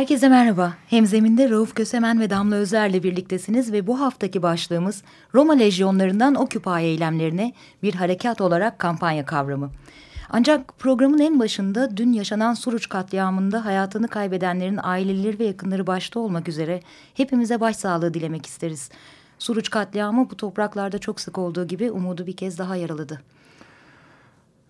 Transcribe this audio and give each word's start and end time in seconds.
Herkese 0.00 0.28
merhaba. 0.28 0.74
Hemzeminde 0.86 1.50
Rauf 1.50 1.74
Kösemen 1.74 2.20
ve 2.20 2.30
Damla 2.30 2.54
Özer'le 2.54 3.02
birliktesiniz 3.02 3.72
ve 3.72 3.86
bu 3.86 4.00
haftaki 4.00 4.42
başlığımız 4.42 5.02
Roma 5.34 5.52
lejyonlarından 5.52 6.34
Occupy 6.34 6.80
eylemlerine 6.80 7.52
bir 7.82 7.94
harekat 7.94 8.40
olarak 8.40 8.78
kampanya 8.78 9.24
kavramı. 9.24 9.70
Ancak 10.30 10.78
programın 10.78 11.18
en 11.18 11.40
başında 11.40 11.96
dün 11.96 12.12
yaşanan 12.12 12.54
Suruç 12.54 12.88
katliamında 12.88 13.64
hayatını 13.64 14.08
kaybedenlerin 14.08 14.78
aileleri 14.82 15.38
ve 15.38 15.44
yakınları 15.44 15.86
başta 15.86 16.20
olmak 16.20 16.48
üzere 16.48 16.80
hepimize 17.14 17.60
başsağlığı 17.60 18.14
dilemek 18.14 18.46
isteriz. 18.46 18.90
Suruç 19.38 19.70
katliamı 19.70 20.30
bu 20.30 20.36
topraklarda 20.36 20.98
çok 20.98 21.20
sık 21.20 21.38
olduğu 21.38 21.66
gibi 21.66 21.90
umudu 21.90 22.26
bir 22.26 22.36
kez 22.36 22.58
daha 22.58 22.76
yaraladı. 22.76 23.20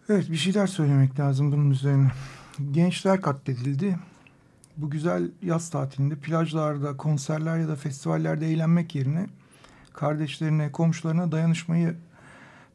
Evet 0.08 0.30
bir 0.30 0.36
şeyler 0.36 0.66
söylemek 0.66 1.20
lazım 1.20 1.52
bunun 1.52 1.70
üzerine. 1.70 2.08
Gençler 2.72 3.20
katledildi 3.20 3.96
bu 4.76 4.90
güzel 4.90 5.30
yaz 5.42 5.70
tatilinde 5.70 6.16
plajlarda, 6.16 6.96
konserler 6.96 7.58
ya 7.58 7.68
da 7.68 7.76
festivallerde 7.76 8.46
eğlenmek 8.46 8.94
yerine 8.94 9.26
kardeşlerine, 9.92 10.72
komşularına 10.72 11.32
dayanışmayı 11.32 11.96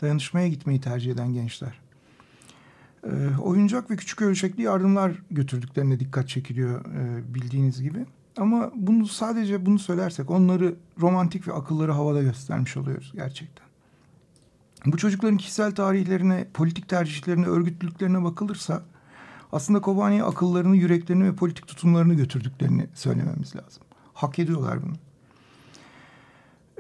dayanışmaya 0.01 0.47
gitmeyi 0.47 0.81
tercih 0.81 1.11
eden 1.11 1.33
gençler. 1.33 1.79
E, 3.03 3.37
oyuncak 3.41 3.91
ve 3.91 3.95
küçük 3.95 4.21
ölçekli 4.21 4.63
yardımlar 4.63 5.11
götürdüklerine 5.31 5.99
dikkat 5.99 6.29
çekiliyor 6.29 6.85
e, 6.85 7.33
bildiğiniz 7.33 7.81
gibi. 7.81 8.05
Ama 8.37 8.71
bunu 8.75 9.07
sadece 9.07 9.65
bunu 9.65 9.79
söylersek 9.79 10.31
onları 10.31 10.75
romantik 10.99 11.47
ve 11.47 11.53
akılları 11.53 11.91
havada 11.91 12.21
göstermiş 12.21 12.77
oluyoruz 12.77 13.11
gerçekten. 13.15 13.65
Bu 14.85 14.97
çocukların 14.97 15.37
kişisel 15.37 15.75
tarihlerine, 15.75 16.47
politik 16.53 16.89
tercihlerine, 16.89 17.45
örgütlülüklerine 17.45 18.23
bakılırsa 18.23 18.83
aslında 19.55 19.81
Kobani'ye 19.81 20.23
akıllarını, 20.23 20.75
yüreklerini 20.75 21.23
ve 21.23 21.35
politik 21.35 21.67
tutumlarını 21.67 22.13
götürdüklerini 22.13 22.87
söylememiz 22.93 23.55
lazım. 23.55 23.83
Hak 24.13 24.39
ediyorlar 24.39 24.79
bunu. 24.83 24.93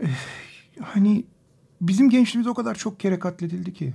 Ee, 0.01 0.07
hani 0.81 1.25
bizim 1.81 2.09
gençliğimiz 2.09 2.47
o 2.47 2.53
kadar 2.53 2.75
çok 2.75 2.99
kere 2.99 3.19
katledildi 3.19 3.73
ki. 3.73 3.93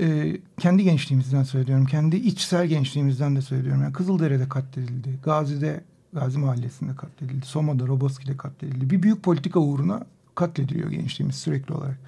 Ee, 0.00 0.36
kendi 0.58 0.84
gençliğimizden 0.84 1.42
söylüyorum. 1.42 1.86
Kendi 1.86 2.16
içsel 2.16 2.66
gençliğimizden 2.66 3.36
de 3.36 3.42
söylüyorum. 3.42 3.82
Yani 3.82 3.92
Kızıldere'de 3.92 4.48
katledildi. 4.48 5.18
Gazi'de, 5.24 5.84
Gazi 6.12 6.38
Mahallesi'nde 6.38 6.96
katledildi. 6.96 7.46
Soma'da, 7.46 7.86
Roboski'de 7.86 8.36
katledildi. 8.36 8.90
Bir 8.90 9.02
büyük 9.02 9.22
politika 9.22 9.60
uğruna 9.60 10.06
katlediliyor 10.34 10.90
gençliğimiz 10.90 11.36
sürekli 11.36 11.74
olarak. 11.74 11.98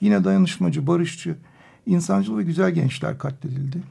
Yine 0.00 0.24
dayanışmacı, 0.24 0.86
barışçı, 0.86 1.36
insancıl 1.86 2.38
ve 2.38 2.42
güzel 2.42 2.70
gençler 2.70 3.18
katledildi. 3.18 3.82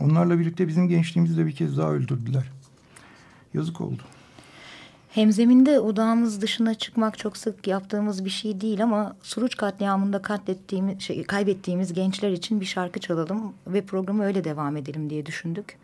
Onlarla 0.00 0.38
birlikte 0.38 0.68
bizim 0.68 0.88
gençliğimizi 0.88 1.36
de 1.36 1.46
bir 1.46 1.52
kez 1.52 1.78
daha 1.78 1.90
öldürdüler. 1.90 2.44
Yazık 3.54 3.80
oldu. 3.80 4.02
Hemzeminde 5.10 5.80
odağımız 5.80 6.42
dışına 6.42 6.74
çıkmak 6.74 7.18
çok 7.18 7.36
sık 7.36 7.66
yaptığımız 7.66 8.24
bir 8.24 8.30
şey 8.30 8.60
değil 8.60 8.82
ama 8.82 9.16
Suruç 9.22 9.56
katliamında 9.56 10.22
katlettiğimiz, 10.22 11.00
şey, 11.00 11.24
kaybettiğimiz 11.24 11.92
gençler 11.92 12.30
için 12.30 12.60
bir 12.60 12.66
şarkı 12.66 13.00
çalalım 13.00 13.52
ve 13.66 13.82
programı 13.82 14.24
öyle 14.24 14.44
devam 14.44 14.76
edelim 14.76 15.10
diye 15.10 15.26
düşündük. 15.26 15.78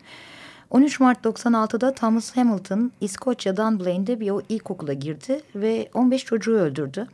13 0.69 0.99
Mart 0.99 1.25
96'da 1.25 1.93
Thomas 1.93 2.37
Hamilton 2.37 2.91
İskoçya 3.01 3.57
Dunblaine'de 3.57 4.19
bir 4.19 4.29
o 4.29 4.41
ilkokula 4.49 4.93
girdi 4.93 5.41
ve 5.55 5.89
15 5.93 6.25
çocuğu 6.25 6.53
öldürdü. 6.53 7.07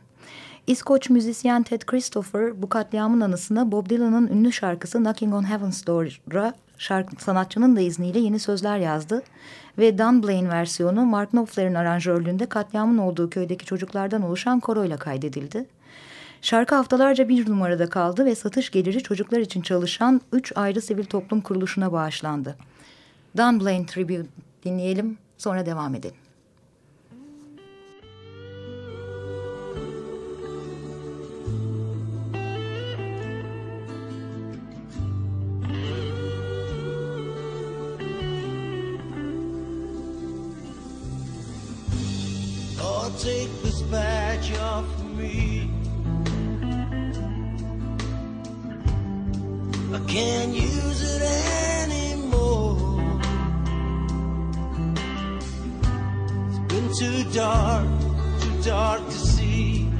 İskoç 0.66 1.10
müzisyen 1.10 1.62
Ted 1.62 1.82
Christopher 1.82 2.62
bu 2.62 2.68
katliamın 2.68 3.20
anısına 3.20 3.72
Bob 3.72 3.88
Dylan'ın 3.88 4.26
ünlü 4.26 4.52
şarkısı 4.52 4.98
Knocking 4.98 5.34
on 5.34 5.50
Heaven's 5.50 5.86
Door'a 5.86 6.54
şarkı 6.78 7.24
sanatçının 7.24 7.76
da 7.76 7.80
izniyle 7.80 8.18
yeni 8.18 8.38
sözler 8.38 8.78
yazdı. 8.78 9.22
Ve 9.78 9.98
Dunblane 9.98 10.48
versiyonu 10.48 11.04
Mark 11.04 11.30
Knopfler'in 11.30 11.74
aranjörlüğünde 11.74 12.46
katliamın 12.46 12.98
olduğu 12.98 13.30
köydeki 13.30 13.66
çocuklardan 13.66 14.22
oluşan 14.22 14.60
koroyla 14.60 14.96
kaydedildi. 14.96 15.66
Şarkı 16.42 16.74
haftalarca 16.74 17.28
bir 17.28 17.50
numarada 17.50 17.88
kaldı 17.88 18.24
ve 18.24 18.34
satış 18.34 18.70
geliri 18.70 19.02
çocuklar 19.02 19.38
için 19.38 19.62
çalışan 19.62 20.20
üç 20.32 20.52
ayrı 20.56 20.80
sivil 20.80 21.04
toplum 21.04 21.40
kuruluşuna 21.40 21.92
bağışlandı. 21.92 22.56
Dunblane 23.36 23.86
Tribute 23.86 24.28
dinleyelim 24.64 25.18
sonra 25.38 25.66
devam 25.66 25.94
edelim. 25.94 26.27
Take 43.18 43.50
this 43.62 43.82
badge 43.82 44.56
off 44.58 44.86
me. 45.16 45.68
I 49.92 49.98
can't 50.06 50.54
use 50.54 51.02
it 51.14 51.22
anymore. 51.82 52.76
It's 56.46 56.58
been 56.72 56.88
too 56.96 57.24
dark, 57.32 57.88
too 58.40 58.62
dark 58.62 59.04
to 59.06 59.12
see. 59.12 59.90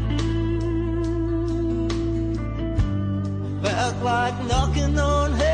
Felt 3.62 3.96
like 4.04 4.44
knocking 4.44 4.96
on 4.96 5.32
heaven's 5.32 5.47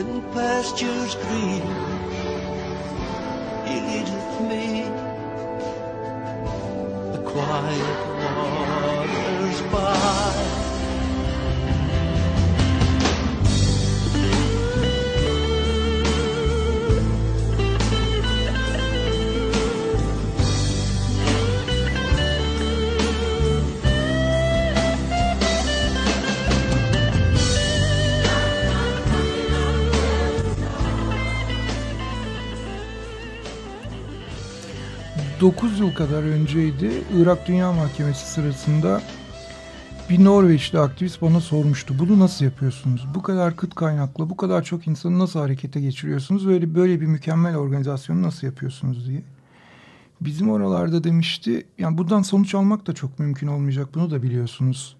in 0.00 0.22
pastures 0.32 1.14
green. 1.16 1.62
He 3.66 3.76
leadeth 3.88 4.40
me 4.50 4.64
the 7.12 7.22
quiet 7.30 7.98
waters 8.22 9.60
by. 9.72 10.29
Dokuz 35.40 35.80
yıl 35.80 35.94
kadar 35.94 36.22
önceydi. 36.22 36.90
Irak 37.16 37.48
Dünya 37.48 37.72
Mahkemesi 37.72 38.26
sırasında 38.26 39.02
bir 40.10 40.24
Norveçli 40.24 40.78
aktivist 40.78 41.22
bana 41.22 41.40
sormuştu. 41.40 41.98
Bunu 41.98 42.18
nasıl 42.18 42.44
yapıyorsunuz? 42.44 43.06
Bu 43.14 43.22
kadar 43.22 43.56
kıt 43.56 43.74
kaynaklı, 43.74 44.30
bu 44.30 44.36
kadar 44.36 44.62
çok 44.62 44.86
insanı 44.86 45.18
nasıl 45.18 45.40
harekete 45.40 45.80
geçiriyorsunuz? 45.80 46.48
Böyle 46.48 46.74
böyle 46.74 47.00
bir 47.00 47.06
mükemmel 47.06 47.56
organizasyonu 47.56 48.22
nasıl 48.22 48.46
yapıyorsunuz 48.46 49.08
diye. 49.08 49.22
Bizim 50.20 50.50
oralarda 50.50 51.04
demişti. 51.04 51.66
Yani 51.78 51.98
buradan 51.98 52.22
sonuç 52.22 52.54
almak 52.54 52.86
da 52.86 52.92
çok 52.92 53.18
mümkün 53.18 53.46
olmayacak. 53.46 53.88
Bunu 53.94 54.10
da 54.10 54.22
biliyorsunuz. 54.22 54.96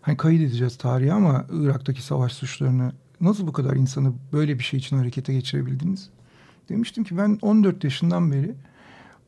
Hani 0.00 0.16
kayıt 0.16 0.42
edeceğiz 0.42 0.76
tarihi 0.76 1.12
ama 1.12 1.46
Irak'taki 1.52 2.02
savaş 2.02 2.32
suçlarını 2.32 2.92
nasıl 3.20 3.46
bu 3.46 3.52
kadar 3.52 3.76
insanı 3.76 4.12
böyle 4.32 4.58
bir 4.58 4.64
şey 4.64 4.78
için 4.78 4.98
harekete 4.98 5.34
geçirebildiniz? 5.34 6.08
Demiştim 6.68 7.04
ki 7.04 7.18
ben 7.18 7.38
14 7.42 7.84
yaşından 7.84 8.32
beri 8.32 8.54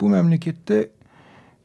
bu 0.01 0.09
memlekette 0.09 0.91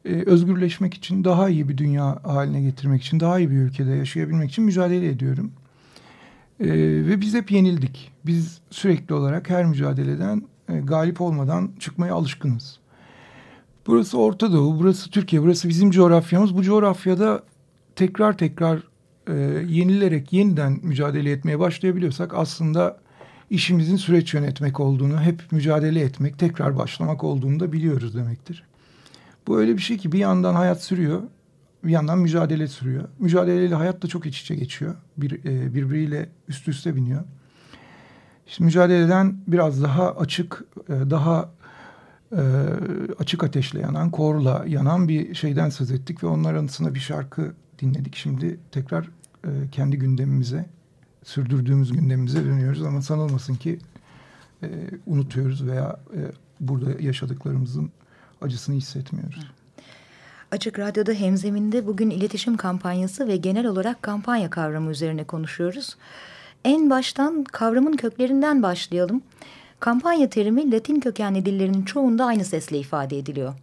e, 0.04 0.22
özgürleşmek 0.26 0.94
için, 0.94 1.24
daha 1.24 1.48
iyi 1.48 1.68
bir 1.68 1.78
dünya 1.78 2.18
haline 2.24 2.62
getirmek 2.62 3.02
için, 3.02 3.20
daha 3.20 3.38
iyi 3.38 3.50
bir 3.50 3.56
ülkede 3.56 3.90
yaşayabilmek 3.90 4.50
için 4.50 4.64
mücadele 4.64 5.08
ediyorum. 5.08 5.52
E, 6.60 6.68
ve 7.06 7.20
biz 7.20 7.34
hep 7.34 7.50
yenildik. 7.50 8.12
Biz 8.26 8.60
sürekli 8.70 9.14
olarak 9.14 9.50
her 9.50 9.64
mücadeleden 9.64 10.42
e, 10.68 10.78
galip 10.80 11.20
olmadan 11.20 11.70
çıkmaya 11.80 12.14
alışkınız. 12.14 12.78
Burası 13.86 14.18
Orta 14.18 14.52
Doğu, 14.52 14.78
burası 14.80 15.10
Türkiye, 15.10 15.42
burası 15.42 15.68
bizim 15.68 15.90
coğrafyamız. 15.90 16.56
Bu 16.56 16.62
coğrafyada 16.62 17.42
tekrar 17.96 18.38
tekrar 18.38 18.82
e, 19.28 19.34
yenilerek 19.68 20.32
yeniden 20.32 20.78
mücadele 20.82 21.30
etmeye 21.30 21.58
başlayabiliyorsak 21.58 22.34
aslında 22.34 23.00
işimizin 23.52 23.96
süreç 23.96 24.34
yönetmek 24.34 24.80
olduğunu, 24.80 25.20
hep 25.20 25.52
mücadele 25.52 26.00
etmek, 26.00 26.38
tekrar 26.38 26.76
başlamak 26.78 27.24
olduğunu 27.24 27.60
da 27.60 27.72
biliyoruz 27.72 28.14
demektir. 28.14 28.64
Bu 29.46 29.58
öyle 29.60 29.76
bir 29.76 29.82
şey 29.82 29.98
ki 29.98 30.12
bir 30.12 30.18
yandan 30.18 30.54
hayat 30.54 30.82
sürüyor, 30.82 31.22
bir 31.84 31.90
yandan 31.90 32.18
mücadele 32.18 32.68
sürüyor. 32.68 33.08
Mücadeleyle 33.18 33.74
hayat 33.74 34.02
da 34.02 34.06
çok 34.06 34.26
iç 34.26 34.40
içe 34.40 34.54
geçiyor. 34.54 34.94
Bir, 35.16 35.44
e, 35.44 35.74
birbiriyle 35.74 36.28
üst 36.48 36.68
üste 36.68 36.96
biniyor. 36.96 37.24
İşte 38.46 38.64
mücadeleden 38.64 39.36
biraz 39.46 39.82
daha 39.82 40.12
açık, 40.12 40.64
e, 40.88 41.10
daha 41.10 41.50
e, 42.32 42.42
açık 43.18 43.44
ateşle 43.44 43.80
yanan, 43.80 44.10
korla 44.10 44.64
yanan 44.68 45.08
bir 45.08 45.34
şeyden 45.34 45.68
söz 45.68 45.90
ettik 45.90 46.24
ve 46.24 46.26
onlar 46.26 46.54
anısına 46.54 46.94
bir 46.94 47.00
şarkı 47.00 47.52
dinledik. 47.78 48.16
Şimdi 48.16 48.60
tekrar 48.70 49.08
e, 49.44 49.50
kendi 49.72 49.98
gündemimize, 49.98 50.66
sürdürdüğümüz 51.24 51.92
gündemimize 51.92 52.44
dönüyoruz 52.44 52.82
ama 52.82 53.02
sanılmasın 53.02 53.54
ki 53.54 53.78
e, 54.62 54.68
unutuyoruz 55.06 55.66
veya 55.66 55.96
e, 56.14 56.20
burada 56.60 57.02
yaşadıklarımızın 57.02 57.90
acısını 58.42 58.76
hissetmiyoruz. 58.76 59.50
Açık 60.50 60.78
Radyo'da 60.78 61.12
hemzeminde 61.12 61.86
bugün 61.86 62.10
iletişim 62.10 62.56
kampanyası 62.56 63.28
ve 63.28 63.36
genel 63.36 63.66
olarak 63.66 64.02
kampanya 64.02 64.50
kavramı 64.50 64.90
üzerine 64.90 65.24
konuşuyoruz. 65.24 65.96
En 66.64 66.90
baştan 66.90 67.44
kavramın 67.44 67.92
köklerinden 67.92 68.62
başlayalım. 68.62 69.22
Kampanya 69.80 70.28
terimi 70.28 70.72
Latin 70.72 71.00
kökenli 71.00 71.46
dillerin 71.46 71.82
çoğunda 71.82 72.24
aynı 72.24 72.44
sesle 72.44 72.78
ifade 72.78 73.18
ediliyor. 73.18 73.54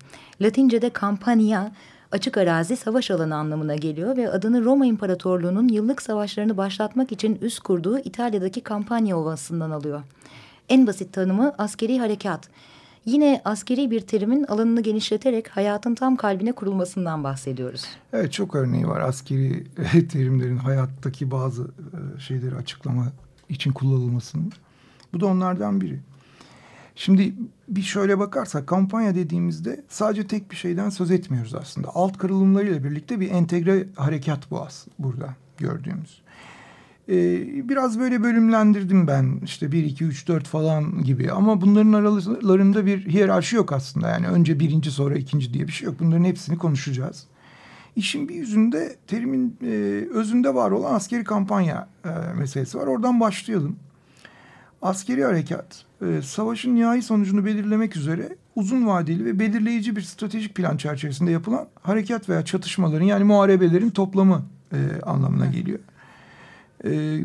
Latince'de 0.41 0.89
kampanya 0.89 1.71
açık 2.11 2.37
arazi 2.37 2.77
savaş 2.77 3.11
alanı 3.11 3.35
anlamına 3.35 3.75
geliyor 3.75 4.17
ve 4.17 4.31
adını 4.31 4.65
Roma 4.65 4.85
İmparatorluğu'nun 4.85 5.67
yıllık 5.67 6.01
savaşlarını 6.01 6.57
başlatmak 6.57 7.11
için 7.11 7.37
üst 7.41 7.59
kurduğu 7.59 7.99
İtalya'daki 7.99 8.61
Kampanya 8.61 9.17
Ovası'ndan 9.17 9.71
alıyor. 9.71 10.01
En 10.69 10.87
basit 10.87 11.13
tanımı 11.13 11.53
askeri 11.57 11.99
harekat. 11.99 12.49
Yine 13.05 13.41
askeri 13.45 13.91
bir 13.91 14.01
terimin 14.01 14.43
alanını 14.43 14.81
genişleterek 14.81 15.47
hayatın 15.47 15.95
tam 15.95 16.15
kalbine 16.15 16.51
kurulmasından 16.51 17.23
bahsediyoruz. 17.23 17.85
Evet 18.13 18.33
çok 18.33 18.55
örneği 18.55 18.87
var 18.87 19.01
askeri 19.01 19.63
terimlerin 20.11 20.57
hayattaki 20.57 21.31
bazı 21.31 21.63
e, 21.63 22.19
şeyleri 22.19 22.55
açıklama 22.55 23.07
için 23.49 23.71
kullanılmasının. 23.71 24.51
Bu 25.13 25.19
da 25.19 25.25
onlardan 25.25 25.81
biri. 25.81 25.99
Şimdi 26.99 27.33
bir 27.67 27.81
şöyle 27.81 28.19
bakarsak 28.19 28.67
kampanya 28.67 29.15
dediğimizde 29.15 29.83
sadece 29.89 30.27
tek 30.27 30.51
bir 30.51 30.55
şeyden 30.55 30.89
söz 30.89 31.11
etmiyoruz 31.11 31.55
aslında. 31.55 31.89
Alt 31.93 32.17
kırılımlarıyla 32.17 32.83
birlikte 32.83 33.19
bir 33.19 33.31
entegre 33.31 33.87
harekat 33.95 34.51
bu 34.51 34.61
aslında 34.61 34.95
burada 34.99 35.35
gördüğümüz. 35.57 36.21
Ee, 37.09 37.69
biraz 37.69 37.99
böyle 37.99 38.23
bölümlendirdim 38.23 39.07
ben 39.07 39.39
işte 39.43 39.71
bir 39.71 39.83
iki 39.83 40.05
üç 40.05 40.27
dört 40.27 40.47
falan 40.47 41.03
gibi 41.03 41.31
ama 41.31 41.61
bunların 41.61 41.93
aralarında 41.93 42.85
bir 42.85 43.07
hiyerarşi 43.07 43.55
yok 43.55 43.73
aslında. 43.73 44.09
Yani 44.09 44.27
önce 44.27 44.59
birinci 44.59 44.91
sonra 44.91 45.15
ikinci 45.15 45.53
diye 45.53 45.67
bir 45.67 45.71
şey 45.71 45.85
yok. 45.85 45.95
Bunların 45.99 46.23
hepsini 46.23 46.57
konuşacağız. 46.57 47.27
İşin 47.95 48.29
bir 48.29 48.35
yüzünde 48.35 48.95
terimin 49.07 49.57
e, 49.63 49.67
özünde 50.13 50.55
var 50.55 50.71
olan 50.71 50.93
askeri 50.93 51.23
kampanya 51.23 51.89
e, 52.05 52.09
meselesi 52.39 52.77
var. 52.77 52.87
Oradan 52.87 53.19
başlayalım. 53.19 53.75
Askeri 54.81 55.23
harekat 55.23 55.85
e, 56.01 56.21
savaşın 56.21 56.75
nihai 56.75 57.01
sonucunu 57.01 57.45
belirlemek 57.45 57.95
üzere 57.95 58.35
uzun 58.55 58.87
vadeli 58.87 59.25
ve 59.25 59.39
belirleyici 59.39 59.95
bir 59.95 60.01
stratejik 60.01 60.55
plan 60.55 60.77
çerçevesinde 60.77 61.31
yapılan 61.31 61.67
harekat 61.81 62.29
veya 62.29 62.45
çatışmaların 62.45 63.05
yani 63.05 63.23
muharebelerin 63.23 63.89
toplamı 63.89 64.45
e, 64.73 65.01
anlamına 65.01 65.45
geliyor. 65.45 65.79
E, 66.85 67.23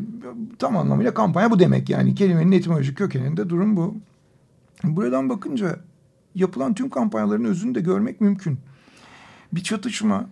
tam 0.59 0.77
anlamıyla 0.77 1.13
kampanya 1.13 1.51
bu 1.51 1.59
demek 1.59 1.89
yani 1.89 2.15
kelimenin 2.15 2.51
etimolojik 2.51 2.97
kökeninde 2.97 3.49
durum 3.49 3.77
bu. 3.77 3.95
Buradan 4.83 5.29
bakınca 5.29 5.79
yapılan 6.35 6.73
tüm 6.73 6.89
kampanyaların 6.89 7.45
özünü 7.45 7.75
de 7.75 7.81
görmek 7.81 8.21
mümkün. 8.21 8.57
Bir 9.53 9.63
çatışma 9.63 10.29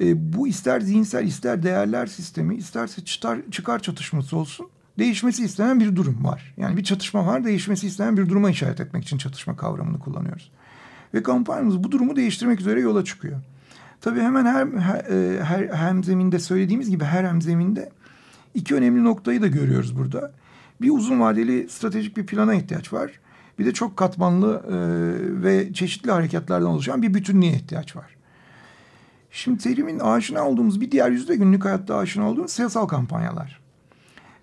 e, 0.00 0.32
bu 0.32 0.48
ister 0.48 0.80
zihinsel 0.80 1.24
ister 1.24 1.62
değerler 1.62 2.06
sistemi 2.06 2.56
isterse 2.56 3.04
çıtar, 3.04 3.38
çıkar 3.50 3.78
çatışması 3.78 4.36
olsun 4.36 4.66
değişmesi 4.98 5.44
istenen 5.44 5.80
bir 5.80 5.96
durum 5.96 6.24
var. 6.24 6.54
Yani 6.56 6.76
bir 6.76 6.84
çatışma 6.84 7.26
var, 7.26 7.44
değişmesi 7.44 7.86
istenen 7.86 8.16
bir 8.16 8.28
duruma 8.28 8.50
işaret 8.50 8.80
etmek 8.80 9.04
için 9.04 9.18
çatışma 9.18 9.56
kavramını 9.56 9.98
kullanıyoruz. 9.98 10.50
Ve 11.14 11.22
kampanyamız 11.22 11.84
bu 11.84 11.92
durumu 11.92 12.16
değiştirmek 12.16 12.60
üzere 12.60 12.80
yola 12.80 13.04
çıkıyor. 13.04 13.40
Tabii 14.00 14.20
hemen 14.20 14.44
her, 14.44 14.66
her, 14.66 15.04
e, 15.04 15.44
her 15.44 15.68
hemzeminde 15.68 16.38
söylediğimiz 16.38 16.90
gibi 16.90 17.04
her 17.04 17.24
hemzeminde 17.24 17.90
iki 18.54 18.74
önemli 18.74 19.04
noktayı 19.04 19.42
da 19.42 19.46
görüyoruz 19.46 19.96
burada. 19.98 20.32
Bir 20.80 20.90
uzun 20.90 21.20
vadeli 21.20 21.68
stratejik 21.68 22.16
bir 22.16 22.26
plana 22.26 22.54
ihtiyaç 22.54 22.92
var. 22.92 23.10
Bir 23.58 23.66
de 23.66 23.72
çok 23.72 23.96
katmanlı 23.96 24.62
e, 24.68 24.76
ve 25.42 25.72
çeşitli 25.72 26.10
hareketlerden 26.10 26.66
oluşan 26.66 27.02
bir 27.02 27.14
bütünlüğe 27.14 27.52
ihtiyaç 27.52 27.96
var. 27.96 28.16
Şimdi 29.30 29.62
terimin 29.62 29.98
aşina 29.98 30.48
olduğumuz 30.48 30.80
bir 30.80 30.90
diğer 30.90 31.10
yüzde 31.10 31.36
günlük 31.36 31.64
hayatta 31.64 31.96
aşina 31.96 32.30
olduğumuz 32.30 32.50
siyasal 32.50 32.86
kampanyalar. 32.86 33.65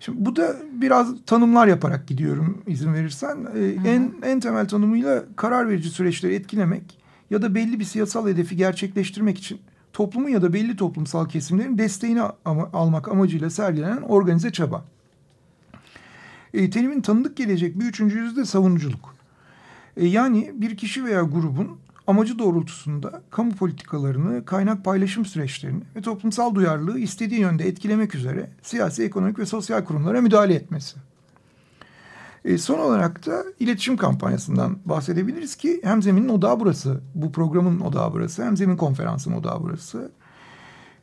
Şimdi 0.04 0.24
bu 0.24 0.36
da 0.36 0.56
biraz 0.72 1.24
tanımlar 1.26 1.66
yaparak 1.66 2.06
gidiyorum 2.08 2.62
izin 2.66 2.94
verirsen. 2.94 3.38
Ee, 3.56 3.90
en 3.90 4.14
en 4.22 4.40
temel 4.40 4.68
tanımıyla 4.68 5.24
karar 5.36 5.68
verici 5.68 5.90
süreçleri 5.90 6.34
etkilemek 6.34 6.98
ya 7.30 7.42
da 7.42 7.54
belli 7.54 7.80
bir 7.80 7.84
siyasal 7.84 8.28
hedefi 8.28 8.56
gerçekleştirmek 8.56 9.38
için 9.38 9.60
toplumun 9.92 10.28
ya 10.28 10.42
da 10.42 10.52
belli 10.52 10.76
toplumsal 10.76 11.28
kesimlerin 11.28 11.78
desteğini 11.78 12.22
ama, 12.44 12.70
almak 12.72 13.08
amacıyla 13.08 13.50
sergilenen 13.50 14.02
organize 14.02 14.52
çaba. 14.52 14.84
E, 16.54 16.70
tenimin 16.70 17.00
tanıdık 17.00 17.36
gelecek 17.36 17.80
bir 17.80 17.84
üçüncü 17.84 18.18
yüzde 18.18 18.44
savunuculuk. 18.44 19.14
E, 19.96 20.06
yani 20.06 20.52
bir 20.54 20.76
kişi 20.76 21.04
veya 21.04 21.22
grubun 21.22 21.78
amacı 22.06 22.38
doğrultusunda 22.38 23.22
kamu 23.30 23.54
politikalarını, 23.54 24.44
kaynak 24.44 24.84
paylaşım 24.84 25.24
süreçlerini 25.24 25.82
ve 25.96 26.02
toplumsal 26.02 26.54
duyarlılığı 26.54 26.98
istediği 26.98 27.40
yönde 27.40 27.68
etkilemek 27.68 28.14
üzere 28.14 28.50
siyasi, 28.62 29.02
ekonomik 29.02 29.38
ve 29.38 29.46
sosyal 29.46 29.84
kurumlara 29.84 30.20
müdahale 30.20 30.54
etmesi. 30.54 30.96
E, 32.44 32.58
son 32.58 32.78
olarak 32.78 33.26
da 33.26 33.44
iletişim 33.60 33.96
kampanyasından 33.96 34.78
bahsedebiliriz 34.84 35.56
ki 35.56 35.80
hem 35.84 36.02
zeminin 36.02 36.28
odağı 36.28 36.60
burası, 36.60 37.00
bu 37.14 37.32
programın 37.32 37.80
odağı 37.80 38.12
burası, 38.12 38.44
hem 38.44 38.56
zemin 38.56 38.76
konferansının 38.76 39.36
odağı 39.36 39.62
burası. 39.62 40.10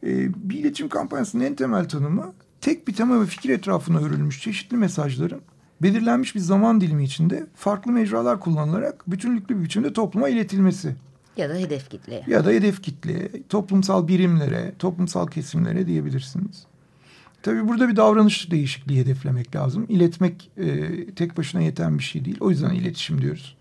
E, 0.03 0.09
bir 0.49 0.59
iletişim 0.59 0.89
kampanyasının 0.89 1.43
en 1.43 1.55
temel 1.55 1.89
tanımı 1.89 2.33
tek 2.61 2.87
bir 2.87 2.93
tema 2.93 3.21
ve 3.21 3.25
fikir 3.25 3.49
etrafına 3.49 3.99
örülmüş 3.99 4.41
çeşitli 4.41 4.77
mesajların 4.77 5.41
belirlenmiş 5.83 6.35
bir 6.35 6.39
zaman 6.39 6.81
dilimi 6.81 7.03
içinde 7.03 7.47
farklı 7.55 7.91
mecralar 7.91 8.39
kullanılarak 8.39 9.11
bütünlüklü 9.11 9.59
bir 9.59 9.63
biçimde 9.63 9.93
topluma 9.93 10.29
iletilmesi. 10.29 10.95
Ya 11.37 11.49
da 11.49 11.53
hedef 11.53 11.89
kitleye. 11.89 12.23
Ya 12.27 12.45
da 12.45 12.49
hedef 12.49 12.83
kitleye, 12.83 13.29
toplumsal 13.49 14.07
birimlere, 14.07 14.73
toplumsal 14.79 15.27
kesimlere 15.27 15.87
diyebilirsiniz. 15.87 16.65
Tabii 17.43 17.67
burada 17.67 17.89
bir 17.89 17.95
davranış 17.95 18.51
değişikliği 18.51 18.99
hedeflemek 18.99 19.55
lazım. 19.55 19.85
İletmek 19.89 20.51
e, 20.57 21.05
tek 21.13 21.37
başına 21.37 21.61
yeten 21.61 21.97
bir 21.97 22.03
şey 22.03 22.25
değil. 22.25 22.37
O 22.39 22.49
yüzden 22.49 22.69
iletişim 22.69 23.21
diyoruz. 23.21 23.57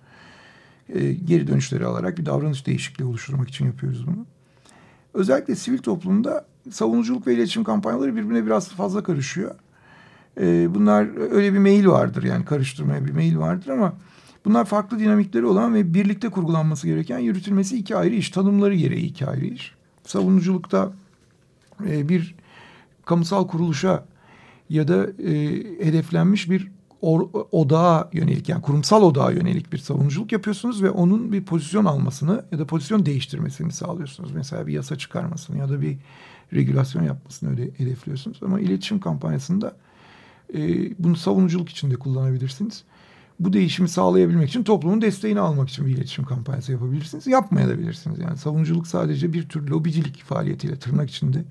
E, 0.89 1.12
geri 1.12 1.47
dönüşleri 1.47 1.87
alarak 1.87 2.19
bir 2.19 2.27
davranış 2.27 2.67
değişikliği 2.67 3.05
oluşturmak 3.05 3.49
için 3.49 3.67
yapıyoruz 3.67 4.07
bunu. 4.07 4.27
Özellikle 5.15 5.57
sivil 5.57 5.79
toplumda 5.79 6.47
savunuculuk 6.71 7.27
ve 7.27 7.35
iletişim 7.35 7.65
kampanyaları 7.65 8.17
birbirine 8.17 8.47
biraz 8.47 8.69
fazla 8.69 9.03
karışıyor. 9.03 9.55
E, 10.41 10.75
bunlar 10.75 11.31
öyle 11.33 11.53
bir 11.53 11.59
mail 11.59 11.87
vardır 11.87 12.23
yani 12.23 12.45
karıştırmaya 12.45 13.05
bir 13.05 13.13
mail 13.13 13.39
vardır 13.39 13.69
ama 13.69 13.93
bunlar 14.45 14.65
farklı 14.65 14.99
dinamikleri 14.99 15.47
olan 15.47 15.75
ve 15.75 15.95
birlikte 15.95 16.29
kurgulanması 16.29 16.87
gereken 16.87 17.19
yürütülmesi 17.19 17.77
iki 17.77 17.97
ayrı 17.97 18.15
iş. 18.15 18.31
Tanımları 18.31 18.75
gereği 18.75 19.05
iki 19.05 19.27
ayrı 19.27 19.47
iş. 19.47 19.75
Savunuculukta 20.07 20.93
e, 21.87 22.09
bir 22.09 22.35
kamusal 23.05 23.47
kuruluşa 23.47 24.05
ya 24.69 24.89
da 24.89 25.07
e, 25.07 25.33
hedeflenmiş 25.85 26.51
bir 26.51 26.71
or, 27.03 27.29
odağa 27.53 28.11
yönelik 28.13 28.49
yani 28.49 28.63
kurumsal 28.63 29.03
odağa 29.03 29.31
yönelik 29.31 29.73
bir 29.73 29.79
savunuculuk 29.79 30.33
yapıyorsunuz 30.33 30.83
ve 30.83 30.91
onun 30.91 31.33
bir 31.33 31.45
pozisyon 31.45 31.85
almasını 31.85 32.45
ya 32.53 32.59
da 32.59 32.67
pozisyon 32.67 33.07
değiştirmesini 33.07 33.73
sağlıyorsunuz. 33.73 34.33
Mesela 34.33 34.67
bir 34.67 34.73
yasa 34.73 34.99
çıkarmasını 34.99 35.59
ya 35.59 35.69
da 35.69 35.81
bir 35.81 35.99
regülasyon 36.55 37.03
yapmasını 37.03 37.51
öyle 37.51 37.71
hedefliyorsunuz. 37.77 38.39
Ama 38.43 38.61
iletişim 38.61 39.01
kampanyasında 39.01 39.77
bunu 40.99 41.16
savunuculuk 41.16 41.69
için 41.69 41.90
de 41.90 41.97
kullanabilirsiniz. 41.97 42.85
Bu 43.40 43.52
değişimi 43.52 43.88
sağlayabilmek 43.88 44.49
için 44.49 44.62
toplumun 44.62 45.00
desteğini 45.00 45.40
almak 45.40 45.69
için 45.69 45.87
bir 45.87 45.90
iletişim 45.90 46.25
kampanyası 46.25 46.73
yapabilirsiniz. 46.73 47.26
Yapmayabilirsiniz. 47.26 48.19
Yani 48.19 48.37
savunuculuk 48.37 48.87
sadece 48.87 49.33
bir 49.33 49.49
tür 49.49 49.69
lobicilik 49.69 50.23
faaliyetiyle 50.23 50.76
tırnak 50.76 51.11
içinde 51.11 51.45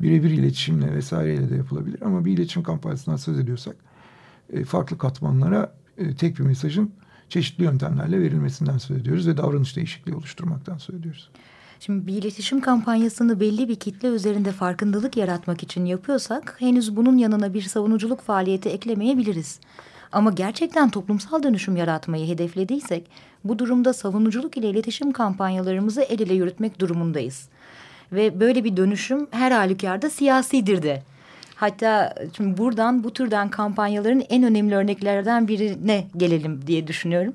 birebir 0.00 0.30
iletişimle 0.30 0.94
vesaireyle 0.94 1.50
de 1.50 1.56
yapılabilir. 1.56 2.02
Ama 2.02 2.24
bir 2.24 2.32
iletişim 2.32 2.62
kampanyasından 2.62 3.16
söz 3.16 3.38
ediyorsak 3.38 3.76
e, 4.52 4.64
farklı 4.64 4.98
katmanlara 4.98 5.74
e, 5.98 6.14
tek 6.14 6.38
bir 6.38 6.44
mesajın 6.44 6.92
çeşitli 7.28 7.64
yöntemlerle 7.64 8.20
verilmesinden 8.20 8.78
söz 8.78 8.96
ediyoruz 8.96 9.28
ve 9.28 9.36
davranış 9.36 9.76
değişikliği 9.76 10.14
oluşturmaktan 10.14 10.78
söz 10.78 10.96
ediyoruz. 10.96 11.30
Şimdi 11.80 12.06
bir 12.06 12.12
iletişim 12.12 12.60
kampanyasını 12.60 13.40
belli 13.40 13.68
bir 13.68 13.76
kitle 13.76 14.08
üzerinde 14.08 14.52
farkındalık 14.52 15.16
yaratmak 15.16 15.62
için 15.62 15.84
yapıyorsak 15.84 16.56
henüz 16.58 16.96
bunun 16.96 17.18
yanına 17.18 17.54
bir 17.54 17.62
savunuculuk 17.62 18.20
faaliyeti 18.20 18.68
eklemeyebiliriz. 18.68 19.60
Ama 20.12 20.30
gerçekten 20.30 20.90
toplumsal 20.90 21.42
dönüşüm 21.42 21.76
yaratmayı 21.76 22.26
hedeflediysek 22.26 23.10
bu 23.44 23.58
durumda 23.58 23.92
savunuculuk 23.92 24.56
ile 24.56 24.70
iletişim 24.70 25.12
kampanyalarımızı 25.12 26.02
el 26.02 26.20
ele 26.20 26.34
yürütmek 26.34 26.80
durumundayız. 26.80 27.48
Ve 28.12 28.40
böyle 28.40 28.64
bir 28.64 28.76
dönüşüm 28.76 29.26
her 29.30 29.52
halükarda 29.52 30.10
siyasidir 30.10 30.82
de. 30.82 31.02
Hatta 31.54 32.14
şimdi 32.36 32.58
buradan 32.58 33.04
bu 33.04 33.12
türden 33.12 33.48
kampanyaların 33.48 34.24
en 34.28 34.42
önemli 34.42 34.74
örneklerden 34.74 35.48
birine 35.48 36.06
gelelim 36.16 36.66
diye 36.66 36.86
düşünüyorum. 36.86 37.34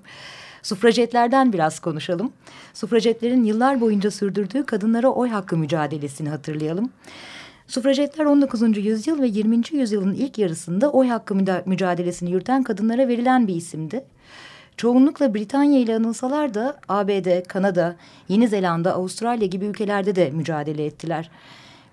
Sufrajetlerden 0.63 1.53
biraz 1.53 1.79
konuşalım. 1.79 2.32
Sufrajetlerin 2.74 3.43
yıllar 3.43 3.82
boyunca 3.82 4.12
sürdürdüğü 4.12 4.65
kadınlara 4.65 5.08
oy 5.08 5.29
hakkı 5.29 5.58
mücadelesini 5.58 6.29
hatırlayalım. 6.29 6.89
Sufrajetler 7.67 8.25
19. 8.25 8.77
yüzyıl 8.77 9.22
ve 9.22 9.27
20. 9.27 9.62
yüzyılın 9.72 10.13
ilk 10.13 10.38
yarısında 10.38 10.91
oy 10.91 11.08
hakkı 11.08 11.36
mücadelesini 11.65 12.32
yürüten 12.32 12.63
kadınlara 12.63 13.08
verilen 13.08 13.48
bir 13.48 13.55
isimdi. 13.55 14.05
Çoğunlukla 14.77 15.34
Britanya 15.34 15.79
ile 15.79 15.96
anılsalar 15.96 16.53
da 16.53 16.79
ABD, 16.89 17.43
Kanada, 17.48 17.96
Yeni 18.27 18.48
Zelanda, 18.48 18.93
Avustralya 18.93 19.48
gibi 19.48 19.65
ülkelerde 19.65 20.15
de 20.15 20.32
mücadele 20.32 20.86
ettiler. 20.86 21.29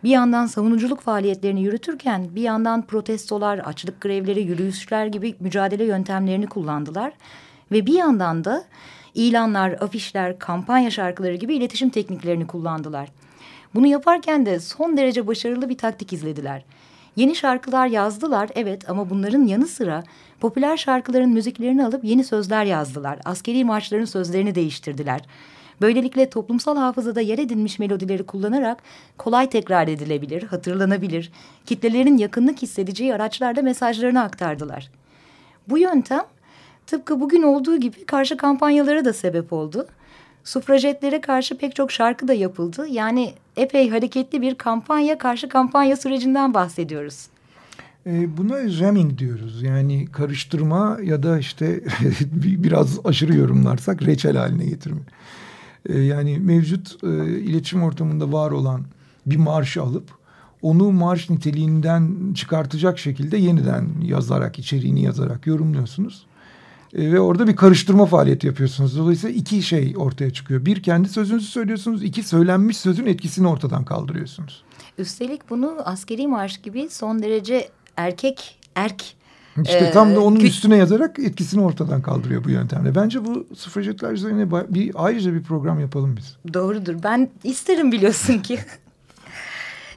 Bir 0.04 0.10
yandan 0.10 0.46
savunuculuk 0.46 1.00
faaliyetlerini 1.00 1.62
yürütürken 1.62 2.34
bir 2.34 2.42
yandan 2.42 2.86
protestolar, 2.86 3.58
açlık 3.58 4.00
grevleri, 4.00 4.42
yürüyüşler 4.42 5.06
gibi 5.06 5.34
mücadele 5.40 5.84
yöntemlerini 5.84 6.46
kullandılar. 6.46 7.12
Ve 7.72 7.86
bir 7.86 7.94
yandan 7.94 8.44
da 8.44 8.64
ilanlar, 9.14 9.70
afişler, 9.70 10.38
kampanya 10.38 10.90
şarkıları 10.90 11.34
gibi 11.34 11.54
iletişim 11.54 11.90
tekniklerini 11.90 12.46
kullandılar. 12.46 13.08
Bunu 13.74 13.86
yaparken 13.86 14.46
de 14.46 14.60
son 14.60 14.96
derece 14.96 15.26
başarılı 15.26 15.68
bir 15.68 15.78
taktik 15.78 16.12
izlediler. 16.12 16.64
Yeni 17.16 17.36
şarkılar 17.36 17.86
yazdılar 17.86 18.50
evet 18.54 18.90
ama 18.90 19.10
bunların 19.10 19.46
yanı 19.46 19.66
sıra 19.66 20.02
popüler 20.40 20.76
şarkıların 20.76 21.30
müziklerini 21.30 21.84
alıp 21.84 22.04
yeni 22.04 22.24
sözler 22.24 22.64
yazdılar. 22.64 23.18
Askeri 23.24 23.64
marşların 23.64 24.04
sözlerini 24.04 24.54
değiştirdiler. 24.54 25.20
Böylelikle 25.80 26.30
toplumsal 26.30 26.76
hafızada 26.76 27.20
yer 27.20 27.38
edinmiş 27.38 27.78
melodileri 27.78 28.22
kullanarak 28.22 28.82
kolay 29.18 29.50
tekrar 29.50 29.88
edilebilir, 29.88 30.42
hatırlanabilir, 30.42 31.32
kitlelerin 31.66 32.18
yakınlık 32.18 32.62
hissedeceği 32.62 33.14
araçlarda 33.14 33.62
mesajlarını 33.62 34.22
aktardılar. 34.22 34.90
Bu 35.68 35.78
yöntem 35.78 36.22
tıpkı 36.90 37.20
bugün 37.20 37.42
olduğu 37.42 37.76
gibi 37.76 38.04
karşı 38.04 38.36
kampanyalara 38.36 39.04
da 39.04 39.12
sebep 39.12 39.52
oldu. 39.52 39.86
Sufrajetlere 40.44 41.20
karşı 41.20 41.58
pek 41.58 41.74
çok 41.74 41.92
şarkı 41.92 42.28
da 42.28 42.34
yapıldı. 42.34 42.86
Yani 42.90 43.32
epey 43.56 43.90
hareketli 43.90 44.42
bir 44.42 44.54
kampanya 44.54 45.18
karşı 45.18 45.48
kampanya 45.48 45.96
sürecinden 45.96 46.54
bahsediyoruz. 46.54 47.26
E, 48.06 48.36
buna 48.36 48.68
jamming 48.68 49.18
diyoruz. 49.18 49.62
Yani 49.62 50.06
karıştırma 50.12 50.98
ya 51.02 51.22
da 51.22 51.38
işte 51.38 51.80
biraz 52.32 52.98
aşırı 53.04 53.36
yorumlarsak 53.36 54.02
reçel 54.02 54.36
haline 54.36 54.64
getirme. 54.64 55.00
E, 55.88 55.98
yani 55.98 56.38
mevcut 56.38 57.04
e, 57.04 57.08
iletişim 57.26 57.82
ortamında 57.82 58.32
var 58.32 58.50
olan 58.50 58.82
bir 59.26 59.36
marşı 59.36 59.82
alıp 59.82 60.04
onu 60.62 60.92
marş 60.92 61.30
niteliğinden 61.30 62.34
çıkartacak 62.34 62.98
şekilde 62.98 63.36
yeniden 63.36 63.88
yazarak, 64.02 64.58
içeriğini 64.58 65.02
yazarak 65.02 65.46
yorumluyorsunuz. 65.46 66.26
E, 66.94 67.12
ve 67.12 67.20
orada 67.20 67.46
bir 67.46 67.56
karıştırma 67.56 68.06
faaliyeti 68.06 68.46
yapıyorsunuz. 68.46 68.98
Dolayısıyla 68.98 69.36
iki 69.36 69.62
şey 69.62 69.94
ortaya 69.96 70.30
çıkıyor. 70.30 70.64
Bir 70.64 70.82
kendi 70.82 71.08
sözünüzü 71.08 71.46
söylüyorsunuz. 71.46 72.02
iki 72.02 72.22
söylenmiş 72.22 72.76
sözün 72.76 73.06
etkisini 73.06 73.48
ortadan 73.48 73.84
kaldırıyorsunuz. 73.84 74.64
Üstelik 74.98 75.50
bunu 75.50 75.76
askeri 75.84 76.26
marş 76.26 76.58
gibi 76.58 76.88
son 76.90 77.22
derece 77.22 77.68
erkek 77.96 78.58
erk 78.74 79.04
işte 79.62 79.90
tam 79.90 80.14
da 80.14 80.20
onun 80.20 80.40
üstüne 80.40 80.76
yazarak 80.76 81.18
etkisini 81.18 81.62
ortadan 81.62 82.02
kaldırıyor 82.02 82.44
bu 82.44 82.50
yöntemle. 82.50 82.94
Bence 82.94 83.24
bu 83.24 83.46
suffragetler 83.54 84.12
üzerine 84.12 84.50
bir 84.50 84.92
ayrıca 84.94 85.34
bir 85.34 85.42
program 85.42 85.80
yapalım 85.80 86.16
biz. 86.16 86.54
Doğrudur. 86.54 86.94
Ben 87.02 87.28
isterim 87.44 87.92
biliyorsun 87.92 88.38
ki. 88.38 88.58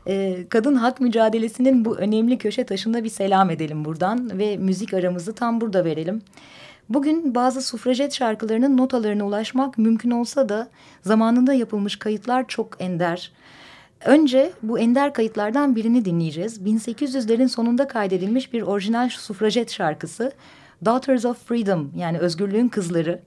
ee, 0.08 0.46
kadın 0.50 0.76
hak 0.76 1.02
mücadelesinin 1.02 1.86
bu 1.86 1.98
önemli 1.98 2.38
köşe 2.38 2.64
taşında 2.64 3.04
bir 3.04 3.10
selam 3.10 3.50
edelim 3.50 3.86
buradan 3.86 4.40
ve 4.40 4.58
müzik 4.58 4.94
aramızı 4.94 5.34
tam 5.34 5.62
burada 5.62 5.86
verelim. 5.86 6.22
Bugün 6.90 7.36
bazı 7.36 7.62
sufrajet 7.62 8.14
şarkılarının 8.14 8.78
notalarına 8.78 9.26
ulaşmak 9.26 9.78
mümkün 9.78 10.12
olsa 10.12 10.50
da 10.50 10.68
zamanında 11.02 11.54
yapılmış 11.54 11.96
kayıtlar 11.96 12.48
çok 12.48 12.82
ender. 12.82 13.32
Önce 14.06 14.52
bu 14.64 14.80
ender 14.80 15.14
kayıtlardan 15.14 15.76
birini 15.76 16.06
dinleyeceğiz. 16.06 16.62
1800'lerin 16.62 17.48
sonunda 17.48 17.88
kaydedilmiş 17.88 18.54
bir 18.54 18.62
orijinal 18.62 19.10
sufrajet 19.10 19.72
şarkısı 19.72 20.32
Daughters 20.86 21.26
of 21.26 21.48
Freedom 21.48 21.92
yani 21.96 22.20
özgürlüğün 22.20 22.68
kızları. 22.68 23.20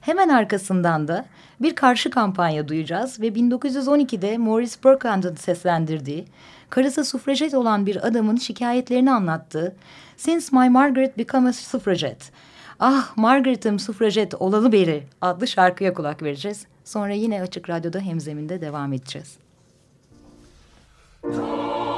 Hemen 0.00 0.28
arkasından 0.28 1.08
da 1.08 1.26
bir 1.60 1.74
karşı 1.74 2.10
kampanya 2.10 2.68
duyacağız 2.68 3.20
ve 3.20 3.28
1912'de 3.28 4.38
Morris 4.38 4.84
Burkhand'ın 4.84 5.34
seslendirdiği, 5.34 6.24
karısı 6.70 7.04
sufrajet 7.04 7.54
olan 7.54 7.86
bir 7.86 8.06
adamın 8.06 8.36
şikayetlerini 8.36 9.10
anlattığı 9.10 9.76
Since 10.16 10.46
My 10.52 10.68
Margaret 10.68 11.18
Become 11.18 11.48
a 11.48 11.52
Suffragette 11.52 12.24
Ah 12.80 13.16
Margaret'ım 13.16 13.78
sufrajet 13.78 14.34
olalı 14.34 14.72
beri 14.72 15.02
adlı 15.20 15.46
şarkıya 15.46 15.94
kulak 15.94 16.22
vereceğiz. 16.22 16.66
Sonra 16.84 17.12
yine 17.12 17.42
Açık 17.42 17.70
Radyo'da 17.70 18.00
hemzeminde 18.00 18.60
devam 18.60 18.92
edeceğiz. 18.92 19.36
vote 21.24 21.93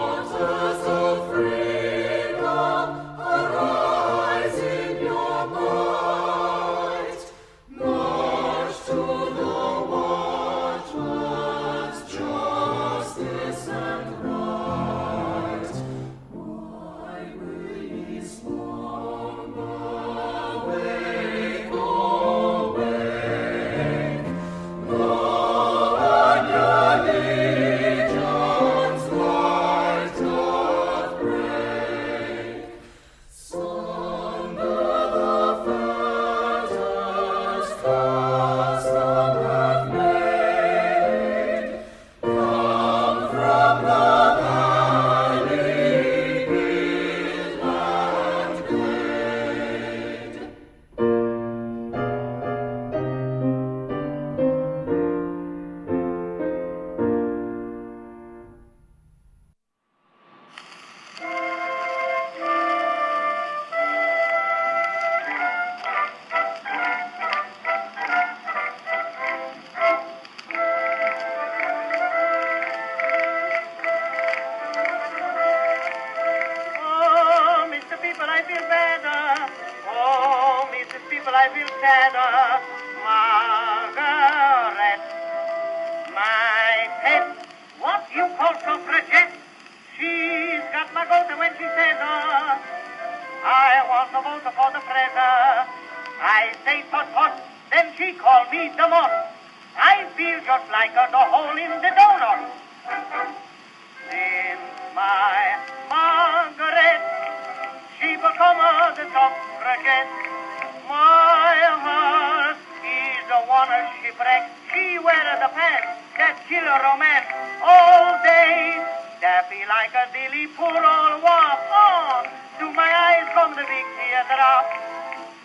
old 120.84 121.22
wop. 121.22 121.58
Oh, 121.72 122.26
to 122.60 122.72
my 122.72 122.90
eyes 122.90 123.28
come 123.32 123.52
the 123.54 123.64
big 123.64 123.86
teardrop. 123.96 124.66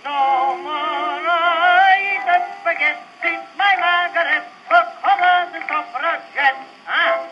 No 0.03 0.57
more 0.65 1.23
I 1.27 2.17
eat 2.17 2.23
the 2.25 2.37
spaghetti 2.59 3.11
since 3.21 3.45
my 3.55 3.73
Margaret 3.77 4.45
become 4.65 4.87
a 5.13 5.51
the 5.53 5.61
suffragette. 5.69 6.59
Huh? 6.89 7.27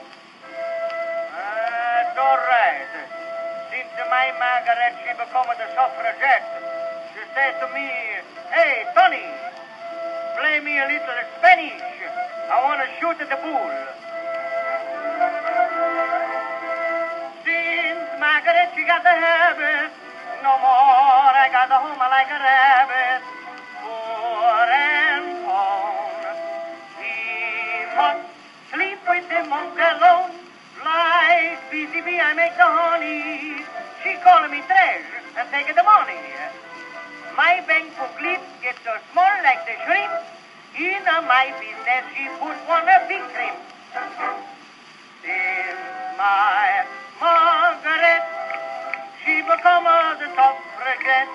That's 1.34 2.18
all 2.18 2.38
right. 2.38 2.88
Since 3.72 3.94
my 4.10 4.28
Margaret, 4.38 4.94
she 5.02 5.12
become 5.18 5.50
the 5.58 5.68
suffragette, 5.74 6.46
she 7.14 7.22
said 7.34 7.58
to 7.60 7.68
me, 7.74 7.90
Hey, 8.52 8.86
Tony, 8.94 9.26
play 10.38 10.60
me 10.60 10.78
a 10.78 10.86
little 10.88 11.22
Spanish. 11.38 11.82
I 12.52 12.64
want 12.64 12.82
to 12.82 12.88
shoot 13.00 13.22
at 13.22 13.30
the 13.30 13.38
bull. 13.42 13.99
She 18.40 18.86
got 18.86 19.04
the 19.04 19.12
habit, 19.12 19.92
no 20.40 20.56
more 20.64 21.36
I 21.36 21.52
got 21.52 21.68
the 21.68 21.76
home 21.76 22.00
like 22.00 22.32
a 22.32 22.40
rabbit. 22.40 23.20
Poor 23.84 24.64
and 24.64 25.44
pound. 25.44 26.40
He 27.04 27.84
must 28.00 28.24
sleep 28.72 29.00
with 29.04 29.28
the 29.28 29.44
monk 29.44 29.76
alone. 29.76 30.40
Like 30.80 31.60
busy 31.68 32.00
bee, 32.00 32.16
I 32.24 32.32
make 32.32 32.56
the 32.56 32.64
honey. 32.64 33.60
She 34.08 34.16
call 34.24 34.48
me 34.48 34.64
trash 34.72 35.04
and 35.36 35.48
take 35.52 35.76
the 35.76 35.84
money. 35.84 36.24
My 37.36 37.60
bank 37.68 37.92
book 38.00 38.16
lid 38.24 38.40
gets 38.64 38.80
so 38.88 38.96
small 39.12 39.36
like 39.44 39.68
the 39.68 39.76
shrimp. 39.84 40.16
In 40.80 41.04
my 41.04 41.52
business, 41.60 42.08
she 42.16 42.24
put 42.40 42.56
one 42.72 42.88
a 42.88 43.04
big 43.04 43.20
shrimp. 43.36 43.60
Since 45.28 45.84
my 46.16 46.88
she 47.20 47.59
become 49.50 49.82
a 49.82 50.14
the 50.22 50.30
suffragette. 50.38 51.34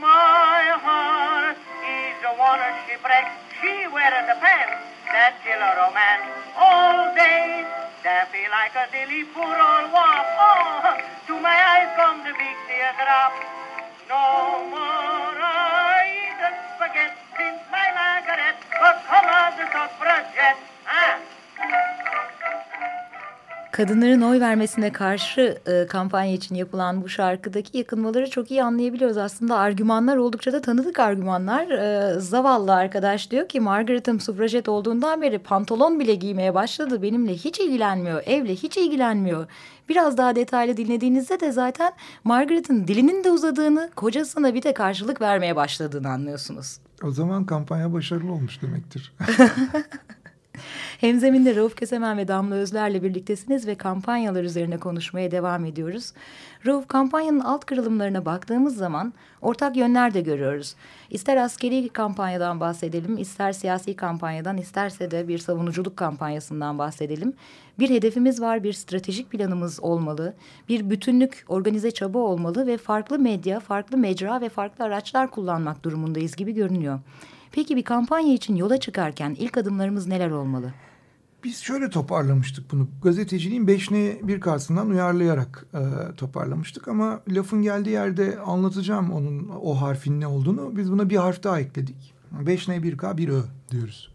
My 0.00 0.72
heart 0.80 1.60
is 1.84 2.16
a 2.24 2.32
one 2.32 2.64
a 2.64 2.72
shipwreck. 2.88 3.28
She 3.60 3.84
wear 3.92 4.08
the 4.24 4.40
pants 4.40 4.80
that 5.12 5.36
kill 5.44 5.60
a 5.60 5.70
romance 5.76 6.32
all 6.56 7.12
day. 7.12 7.60
Daffy 8.00 8.48
like 8.48 8.72
a 8.72 8.88
dilly 8.88 9.28
poor 9.36 9.52
old 9.52 9.92
wop. 9.92 10.24
Oh, 10.40 10.96
to 11.28 11.34
my 11.44 11.52
eyes 11.52 11.92
come 12.00 12.24
the 12.24 12.32
big 12.32 12.56
teardrop. 12.72 13.32
No 14.08 14.72
more 14.72 15.36
I 15.36 16.08
eat 16.16 16.40
spaghetti 16.72 17.20
since 17.36 17.60
my 17.68 17.84
Margaret 17.92 18.56
become 18.64 19.28
a 19.28 19.44
the 19.60 19.64
suffragette. 19.76 20.56
Ah. 20.56 20.75
Kadınların 23.76 24.20
oy 24.20 24.40
vermesine 24.40 24.92
karşı 24.92 25.58
e, 25.66 25.86
kampanya 25.86 26.32
için 26.32 26.54
yapılan 26.54 27.02
bu 27.02 27.08
şarkıdaki 27.08 27.78
yakınmaları 27.78 28.30
çok 28.30 28.50
iyi 28.50 28.62
anlayabiliyoruz. 28.62 29.16
Aslında 29.16 29.56
argümanlar 29.56 30.16
oldukça 30.16 30.52
da 30.52 30.60
tanıdık 30.60 30.98
argümanlar. 30.98 31.68
E, 31.68 32.20
zavallı 32.20 32.74
arkadaş 32.74 33.30
diyor 33.30 33.48
ki 33.48 33.60
Margaret'ım 33.60 34.20
sufrajet 34.20 34.68
olduğundan 34.68 35.22
beri 35.22 35.38
pantolon 35.38 36.00
bile 36.00 36.14
giymeye 36.14 36.54
başladı. 36.54 37.02
Benimle 37.02 37.34
hiç 37.34 37.60
ilgilenmiyor, 37.60 38.22
evle 38.26 38.54
hiç 38.54 38.76
ilgilenmiyor. 38.76 39.46
Biraz 39.88 40.18
daha 40.18 40.36
detaylı 40.36 40.76
dinlediğinizde 40.76 41.40
de 41.40 41.52
zaten 41.52 41.92
Margaret'ın 42.24 42.88
dilinin 42.88 43.24
de 43.24 43.30
uzadığını, 43.30 43.90
kocasına 43.96 44.54
bir 44.54 44.62
de 44.62 44.74
karşılık 44.74 45.20
vermeye 45.20 45.56
başladığını 45.56 46.08
anlıyorsunuz. 46.08 46.78
O 47.02 47.10
zaman 47.10 47.46
kampanya 47.46 47.92
başarılı 47.92 48.32
olmuş 48.32 48.62
demektir. 48.62 49.12
Hemzeminde 51.00 51.56
Rauf 51.56 51.76
Kesemen 51.76 52.18
ve 52.18 52.28
Damla 52.28 52.54
Özler'le 52.54 53.02
birliktesiniz 53.02 53.66
ve 53.66 53.74
kampanyalar 53.74 54.44
üzerine 54.44 54.78
konuşmaya 54.78 55.30
devam 55.30 55.64
ediyoruz. 55.64 56.12
Rauf 56.66 56.88
kampanyanın 56.88 57.40
alt 57.40 57.64
kırılımlarına 57.64 58.24
baktığımız 58.24 58.76
zaman 58.76 59.12
ortak 59.42 59.76
yönler 59.76 60.14
de 60.14 60.20
görüyoruz. 60.20 60.74
İster 61.10 61.36
askeri 61.36 61.88
kampanyadan 61.88 62.60
bahsedelim, 62.60 63.18
ister 63.18 63.52
siyasi 63.52 63.96
kampanyadan, 63.96 64.56
isterse 64.56 65.10
de 65.10 65.28
bir 65.28 65.38
savunuculuk 65.38 65.96
kampanyasından 65.96 66.78
bahsedelim. 66.78 67.32
Bir 67.78 67.90
hedefimiz 67.90 68.40
var, 68.40 68.64
bir 68.64 68.72
stratejik 68.72 69.30
planımız 69.30 69.80
olmalı, 69.80 70.34
bir 70.68 70.90
bütünlük, 70.90 71.44
organize 71.48 71.90
çaba 71.90 72.18
olmalı 72.18 72.66
ve 72.66 72.76
farklı 72.76 73.18
medya, 73.18 73.60
farklı 73.60 73.96
mecra 73.98 74.40
ve 74.40 74.48
farklı 74.48 74.84
araçlar 74.84 75.30
kullanmak 75.30 75.84
durumundayız 75.84 76.36
gibi 76.36 76.52
görünüyor. 76.52 77.00
Peki 77.52 77.76
bir 77.76 77.82
kampanya 77.84 78.34
için 78.34 78.56
yola 78.56 78.80
çıkarken 78.80 79.36
ilk 79.38 79.56
adımlarımız 79.56 80.06
neler 80.06 80.30
olmalı? 80.30 80.74
Biz 81.44 81.58
şöyle 81.58 81.90
toparlamıştık 81.90 82.72
bunu. 82.72 82.88
Gazeteciliğin 83.02 83.66
beşne 83.66 84.18
bir 84.22 84.40
karşısından 84.40 84.90
uyarlayarak 84.90 85.66
e, 85.74 86.14
toparlamıştık. 86.16 86.88
Ama 86.88 87.20
lafın 87.28 87.62
geldiği 87.62 87.90
yerde 87.90 88.38
anlatacağım 88.40 89.12
onun 89.12 89.48
o 89.62 89.80
harfin 89.80 90.20
ne 90.20 90.26
olduğunu. 90.26 90.76
Biz 90.76 90.92
buna 90.92 91.10
bir 91.10 91.16
harf 91.16 91.42
daha 91.42 91.60
ekledik. 91.60 92.14
Beşne 92.32 92.82
bir 92.82 92.98
K 92.98 93.18
bir 93.18 93.28
Ö 93.28 93.42
diyoruz. 93.70 94.12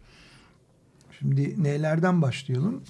Şimdi 1.19 1.63
nelerden 1.63 2.21
başlayalım? 2.21 2.81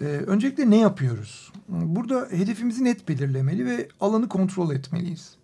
Ee, 0.00 0.04
öncelikle 0.04 0.70
ne 0.70 0.78
yapıyoruz? 0.78 1.52
Burada 1.68 2.28
hedefimizi 2.30 2.84
net 2.84 3.08
belirlemeli 3.08 3.66
ve 3.66 3.88
alanı 4.00 4.28
kontrol 4.28 4.74
etmeliyiz. 4.74 5.37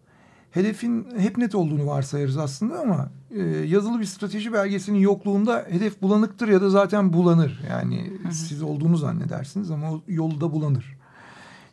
Hedefin 0.54 1.06
hep 1.18 1.38
net 1.38 1.54
olduğunu 1.54 1.86
varsayarız 1.86 2.38
aslında 2.38 2.80
ama 2.80 3.10
e, 3.30 3.42
yazılı 3.44 4.00
bir 4.00 4.04
strateji 4.04 4.52
belgesinin 4.52 4.98
yokluğunda 4.98 5.66
hedef 5.70 6.02
bulanıktır 6.02 6.48
ya 6.48 6.60
da 6.60 6.70
zaten 6.70 7.12
bulanır. 7.12 7.60
Yani 7.70 8.12
hı 8.22 8.28
hı. 8.28 8.32
siz 8.32 8.62
olduğunu 8.62 8.96
zannedersiniz 8.96 9.70
ama 9.70 9.92
o 9.92 10.02
yolu 10.08 10.40
da 10.40 10.52
bulanır. 10.52 10.96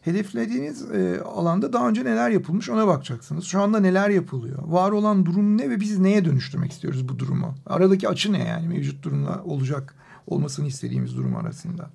Hedeflediğiniz 0.01 0.91
e, 0.91 1.21
alanda 1.21 1.73
daha 1.73 1.89
önce 1.89 2.05
neler 2.05 2.29
yapılmış 2.29 2.69
ona 2.69 2.87
bakacaksınız. 2.87 3.45
Şu 3.45 3.61
anda 3.61 3.79
neler 3.79 4.09
yapılıyor? 4.09 4.63
Var 4.63 4.91
olan 4.91 5.25
durum 5.25 5.57
ne 5.57 5.69
ve 5.69 5.79
biz 5.79 5.99
neye 5.99 6.25
dönüştürmek 6.25 6.71
istiyoruz 6.71 7.09
bu 7.09 7.19
durumu? 7.19 7.55
Aradaki 7.65 8.09
açı 8.09 8.33
ne 8.33 8.47
yani 8.47 8.67
mevcut 8.67 9.03
durumla 9.03 9.43
olacak 9.43 9.95
olmasını 10.27 10.67
istediğimiz 10.67 11.17
durum 11.17 11.35
arasında? 11.35 11.89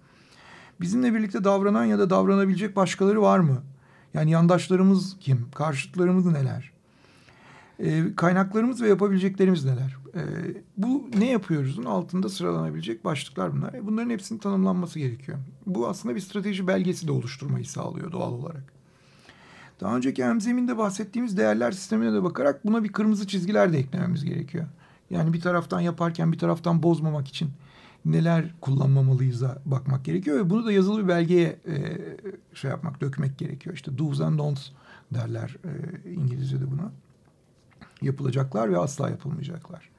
Bizimle 0.81 1.14
birlikte 1.14 1.44
davranan 1.44 1.85
ya 1.85 1.99
da 1.99 2.11
davranabilecek 2.11 2.77
başkaları 2.77 3.22
var 3.22 3.38
mı? 3.38 3.62
Yani 4.14 4.31
yandaşlarımız 4.31 5.16
kim? 5.20 5.46
Karşıtlarımız 5.55 6.27
neler? 6.27 6.76
E, 7.81 8.15
kaynaklarımız 8.17 8.83
ve 8.83 8.89
yapabileceklerimiz 8.89 9.65
neler? 9.65 9.97
E, 10.15 10.23
bu 10.77 11.11
ne 11.19 11.31
yapıyoruzun 11.31 11.85
altında 11.85 12.29
sıralanabilecek 12.29 13.05
başlıklar 13.05 13.53
bunlar. 13.53 13.75
E, 13.75 13.87
bunların 13.87 14.11
hepsinin 14.11 14.39
tanımlanması 14.39 14.99
gerekiyor. 14.99 15.39
Bu 15.67 15.89
aslında 15.89 16.15
bir 16.15 16.21
strateji 16.21 16.67
belgesi 16.67 17.09
de 17.09 17.12
oluşturmayı 17.12 17.65
sağlıyor 17.65 18.12
doğal 18.12 18.33
olarak. 18.33 18.73
Daha 19.81 19.97
önceki 19.97 20.25
hemzeminde 20.25 20.79
bahsettiğimiz 20.79 21.37
değerler 21.37 21.73
sistemine 21.73 22.12
de 22.12 22.23
bakarak 22.23 22.67
buna 22.67 22.85
bir 22.85 22.93
kırmızı 22.93 23.27
çizgiler 23.27 23.73
de 23.73 23.79
eklememiz 23.79 24.25
gerekiyor. 24.25 24.65
Yani 25.11 25.33
bir 25.33 25.41
taraftan 25.41 25.81
yaparken 25.81 26.33
bir 26.33 26.39
taraftan 26.39 26.83
bozmamak 26.83 27.29
için 27.29 27.51
neler 28.05 28.55
kullanmamalıyız'a 28.61 29.62
bakmak 29.67 30.05
gerekiyor 30.05 30.37
ve 30.37 30.51
bunu 30.51 30.67
da 30.67 30.73
yazılı 30.73 31.03
bir 31.03 31.09
belgeye 31.09 31.59
e, 31.69 31.77
şey 32.55 32.71
yapmak, 32.71 33.01
dökmek 33.01 33.39
gerekiyor. 33.39 33.77
İşte 33.77 33.99
do's 33.99 34.21
and 34.21 34.39
don'ts 34.39 34.69
derler 35.15 35.57
e, 35.65 36.11
İngilizce'de 36.11 36.71
buna. 36.71 36.93
Yapılacaklar 38.03 38.73
ve 38.73 38.79
asla 38.79 39.11
yapılmayacaklar. 39.11 39.91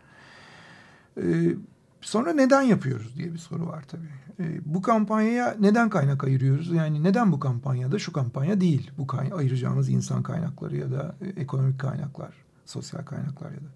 E, 1.21 1.55
sonra 2.01 2.33
neden 2.33 2.61
yapıyoruz 2.61 3.15
diye 3.17 3.33
bir 3.33 3.37
soru 3.37 3.67
var 3.67 3.83
tabii. 3.87 4.09
E, 4.39 4.61
bu 4.65 4.81
kampanyaya 4.81 5.55
neden 5.59 5.89
kaynak 5.89 6.23
ayırıyoruz? 6.23 6.71
Yani 6.71 7.03
neden 7.03 7.31
bu 7.31 7.39
kampanyada 7.39 7.99
şu 7.99 8.13
kampanya 8.13 8.61
değil? 8.61 8.91
Bu 8.97 9.07
kay 9.07 9.29
ayıracağımız 9.33 9.89
insan 9.89 10.23
kaynakları 10.23 10.77
ya 10.77 10.91
da 10.91 11.15
e, 11.21 11.41
ekonomik 11.41 11.79
kaynaklar, 11.79 12.33
sosyal 12.65 13.05
kaynaklar 13.05 13.51
ya 13.51 13.57
da. 13.57 13.69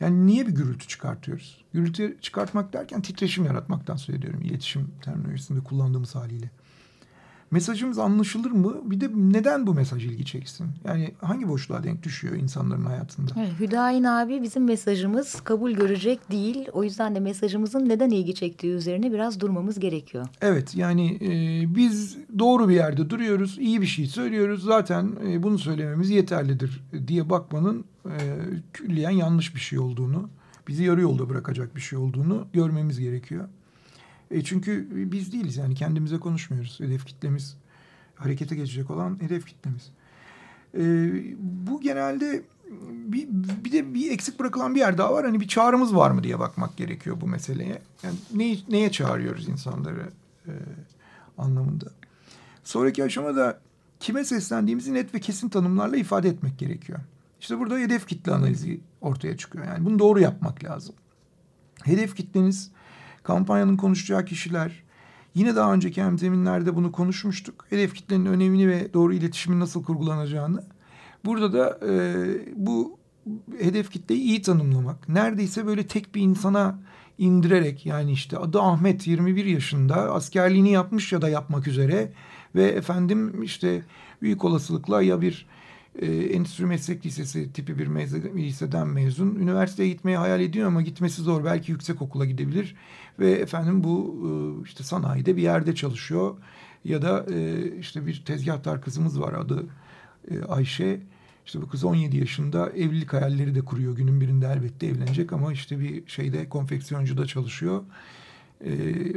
Yani 0.00 0.26
niye 0.26 0.46
bir 0.46 0.52
gürültü 0.52 0.88
çıkartıyoruz? 0.88 1.64
Gürültü 1.72 2.18
çıkartmak 2.20 2.72
derken 2.72 3.02
titreşim 3.02 3.44
yaratmaktan 3.44 3.96
söz 3.96 4.14
ediyorum. 4.14 4.40
İletişim 4.42 4.90
terminolojisinde 5.04 5.60
kullandığımız 5.60 6.14
haliyle. 6.14 6.50
Mesajımız 7.52 7.98
anlaşılır 7.98 8.50
mı? 8.50 8.74
Bir 8.84 9.00
de 9.00 9.10
neden 9.14 9.66
bu 9.66 9.74
mesaj 9.74 10.04
ilgi 10.04 10.24
çeksin? 10.24 10.66
Yani 10.84 11.14
hangi 11.20 11.48
boşluğa 11.48 11.84
denk 11.84 12.02
düşüyor 12.02 12.36
insanların 12.36 12.84
hayatında? 12.84 13.30
Evet, 13.36 13.52
Hüdayin 13.60 14.04
abi 14.04 14.42
bizim 14.42 14.64
mesajımız 14.64 15.40
kabul 15.40 15.70
görecek 15.72 16.30
değil. 16.30 16.68
O 16.72 16.84
yüzden 16.84 17.14
de 17.14 17.20
mesajımızın 17.20 17.88
neden 17.88 18.10
ilgi 18.10 18.34
çektiği 18.34 18.72
üzerine 18.72 19.12
biraz 19.12 19.40
durmamız 19.40 19.80
gerekiyor. 19.80 20.26
Evet 20.40 20.74
yani 20.74 21.18
e, 21.20 21.74
biz 21.76 22.16
doğru 22.38 22.68
bir 22.68 22.74
yerde 22.74 23.10
duruyoruz, 23.10 23.58
iyi 23.58 23.80
bir 23.80 23.86
şey 23.86 24.06
söylüyoruz. 24.06 24.64
Zaten 24.64 25.12
e, 25.26 25.42
bunu 25.42 25.58
söylememiz 25.58 26.10
yeterlidir 26.10 26.82
diye 27.06 27.30
bakmanın 27.30 27.84
e, 28.06 28.16
külliyen 28.72 29.10
yanlış 29.10 29.54
bir 29.54 29.60
şey 29.60 29.78
olduğunu, 29.78 30.28
bizi 30.68 30.84
yarı 30.84 31.00
yolda 31.00 31.28
bırakacak 31.28 31.76
bir 31.76 31.80
şey 31.80 31.98
olduğunu 31.98 32.46
görmemiz 32.52 33.00
gerekiyor. 33.00 33.48
E 34.32 34.44
çünkü 34.44 34.88
biz 35.12 35.32
değiliz 35.32 35.56
yani 35.56 35.74
kendimize 35.74 36.18
konuşmuyoruz. 36.18 36.80
Hedef 36.80 37.06
kitlemiz 37.06 37.56
harekete 38.14 38.56
geçecek 38.56 38.90
olan 38.90 39.22
hedef 39.22 39.46
kitlemiz. 39.46 39.90
E, 40.74 40.82
bu 41.38 41.80
genelde 41.80 42.42
bir, 42.90 43.28
bir 43.64 43.72
de 43.72 43.94
bir 43.94 44.10
eksik 44.10 44.40
bırakılan 44.40 44.74
bir 44.74 44.80
yer 44.80 44.98
daha 44.98 45.14
var. 45.14 45.24
Hani 45.24 45.40
bir 45.40 45.48
çağrımız 45.48 45.96
var 45.96 46.10
mı 46.10 46.22
diye 46.22 46.38
bakmak 46.38 46.76
gerekiyor 46.76 47.20
bu 47.20 47.26
meseleye. 47.26 47.82
Yani 48.02 48.14
ne, 48.34 48.56
neye 48.68 48.92
çağırıyoruz 48.92 49.48
insanları 49.48 50.08
e, 50.46 50.52
anlamında. 51.38 51.90
Sonraki 52.64 53.04
aşamada 53.04 53.60
kime 54.00 54.24
seslendiğimizi 54.24 54.94
net 54.94 55.14
ve 55.14 55.20
kesin 55.20 55.48
tanımlarla 55.48 55.96
ifade 55.96 56.28
etmek 56.28 56.58
gerekiyor. 56.58 56.98
İşte 57.40 57.58
burada 57.58 57.78
hedef 57.78 58.06
kitle 58.06 58.32
analizi 58.32 58.80
ortaya 59.00 59.36
çıkıyor. 59.36 59.64
Yani 59.64 59.84
bunu 59.84 59.98
doğru 59.98 60.20
yapmak 60.20 60.64
lazım. 60.64 60.94
Hedef 61.84 62.16
kitleniz 62.16 62.70
kampanyanın 63.22 63.76
konuşacağı 63.76 64.24
kişiler, 64.24 64.82
yine 65.34 65.56
daha 65.56 65.74
önceki 65.74 66.02
hemzeminlerde 66.02 66.76
bunu 66.76 66.92
konuşmuştuk. 66.92 67.66
Hedef 67.70 67.94
kitlenin 67.94 68.26
önemini 68.26 68.68
ve 68.68 68.92
doğru 68.94 69.14
iletişimin 69.14 69.60
nasıl 69.60 69.84
kurgulanacağını. 69.84 70.64
Burada 71.24 71.52
da 71.52 71.86
e, 71.86 72.14
bu 72.56 72.98
hedef 73.58 73.90
kitleyi 73.90 74.20
iyi 74.20 74.42
tanımlamak. 74.42 75.08
Neredeyse 75.08 75.66
böyle 75.66 75.86
tek 75.86 76.14
bir 76.14 76.20
insana 76.20 76.78
indirerek 77.18 77.86
yani 77.86 78.12
işte 78.12 78.38
adı 78.38 78.60
Ahmet 78.60 79.06
21 79.06 79.44
yaşında 79.44 79.94
askerliğini 79.94 80.72
yapmış 80.72 81.12
ya 81.12 81.22
da 81.22 81.28
yapmak 81.28 81.66
üzere 81.66 82.12
ve 82.54 82.64
efendim 82.64 83.42
işte 83.42 83.82
büyük 84.22 84.44
olasılıkla 84.44 85.02
ya 85.02 85.20
bir 85.20 85.46
e, 85.98 86.06
Endüstri 86.06 86.66
Meslek 86.66 87.06
Lisesi 87.06 87.52
tipi 87.52 87.78
bir 87.78 87.88
liseden 88.36 88.88
mezun. 88.88 89.34
Üniversiteye 89.34 89.88
gitmeyi 89.88 90.16
hayal 90.16 90.40
ediyor 90.40 90.66
ama 90.66 90.82
gitmesi 90.82 91.22
zor. 91.22 91.44
Belki 91.44 91.72
yüksek 91.72 92.02
okula 92.02 92.24
gidebilir. 92.24 92.76
Ve 93.18 93.30
efendim 93.30 93.84
bu 93.84 94.16
e, 94.26 94.64
işte 94.64 94.84
sanayide 94.84 95.36
bir 95.36 95.42
yerde 95.42 95.74
çalışıyor. 95.74 96.36
Ya 96.84 97.02
da 97.02 97.26
e, 97.32 97.68
işte 97.78 98.06
bir 98.06 98.24
tezgahtar 98.24 98.82
kızımız 98.82 99.20
var 99.20 99.32
adı 99.32 99.66
e, 100.30 100.42
Ayşe. 100.42 101.00
İşte 101.46 101.62
bu 101.62 101.68
kız 101.68 101.84
17 101.84 102.16
yaşında 102.16 102.70
evlilik 102.70 103.12
hayalleri 103.12 103.54
de 103.54 103.60
kuruyor. 103.60 103.96
Günün 103.96 104.20
birinde 104.20 104.46
elbette 104.46 104.86
evlenecek 104.86 105.32
ama 105.32 105.52
işte 105.52 105.80
bir 105.80 106.06
şeyde 106.06 106.48
konfeksiyoncuda 106.48 107.26
çalışıyor. 107.26 107.82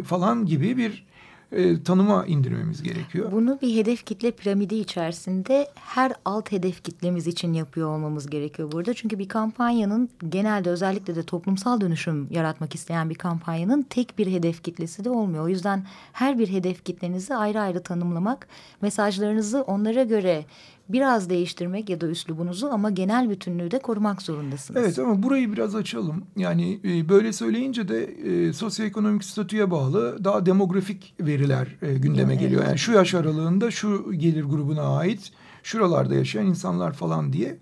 Falan 0.06 0.46
gibi 0.46 0.78
bir 0.78 1.06
e, 1.52 1.84
tanıma 1.84 2.26
indirmemiz 2.26 2.84
gerekiyor. 2.84 3.32
Bunu 3.32 3.60
bir 3.62 3.76
hedef 3.76 4.06
kitle 4.06 4.32
piramidi 4.32 4.76
içerisinde 4.76 5.68
her 5.76 6.14
alt 6.26 6.52
hedef 6.52 6.84
kitlemiz 6.84 7.28
için 7.28 7.54
yapıyor 7.54 7.90
olmamız 7.90 8.30
gerekiyor 8.30 8.72
burada. 8.72 8.94
Çünkü 8.94 9.20
bir 9.20 9.28
kampanyanın 9.28 10.10
genelde 10.30 10.70
özellikle 10.70 11.16
de 11.16 11.24
toplumsal 11.24 11.82
dönüşüm 11.82 12.28
yaratmak 12.32 12.76
isteyen 12.76 13.10
bir 13.10 13.16
kampanyanın 13.16 13.82
tek 13.82 14.18
bir 14.18 14.28
hedef 14.28 14.64
kitlesi 14.64 15.06
de 15.06 15.10
olmuyor. 15.10 15.44
O 15.44 15.48
yüzden 15.48 15.86
her 16.14 16.40
bir 16.40 16.50
hedef 16.50 16.86
kitlenizi 16.86 17.36
ayrı 17.36 17.62
ayrı 17.62 17.84
tanımlamak, 17.84 18.48
mesajlarınızı 18.82 19.62
onlara 19.62 20.04
göre 20.04 20.46
biraz 20.90 21.30
değiştirmek 21.30 21.90
ya 21.90 22.02
da 22.02 22.08
üslubunuzu 22.08 22.68
ama 22.68 22.90
genel 22.90 23.30
bütünlüğü 23.30 23.72
de 23.72 23.80
korumak 23.80 24.22
zorundasınız. 24.22 24.82
Evet 24.82 25.00
ama 25.00 25.24
burayı 25.24 25.52
biraz 25.52 25.76
açalım. 25.76 26.24
Yani 26.38 26.80
e, 26.84 27.10
böyle 27.10 27.34
söyleyince 27.34 27.88
de 27.88 28.04
e, 28.04 28.54
sosyoekonomik 28.54 29.24
statüye 29.24 29.72
bağlı 29.72 30.24
daha 30.24 30.46
demografik 30.46 31.14
veriler 31.22 31.68
e, 31.82 31.94
gündeme 31.94 32.34
evet. 32.34 32.42
geliyor. 32.42 32.64
Yani 32.64 32.78
şu 32.78 32.92
yaş 32.92 33.14
aralığında 33.14 33.72
şu 33.72 34.14
gelir 34.14 34.44
grubuna 34.44 34.98
ait 34.98 35.32
şuralarda 35.64 36.16
yaşayan 36.16 36.46
insanlar 36.46 36.94
falan 36.94 37.34
diye. 37.34 37.58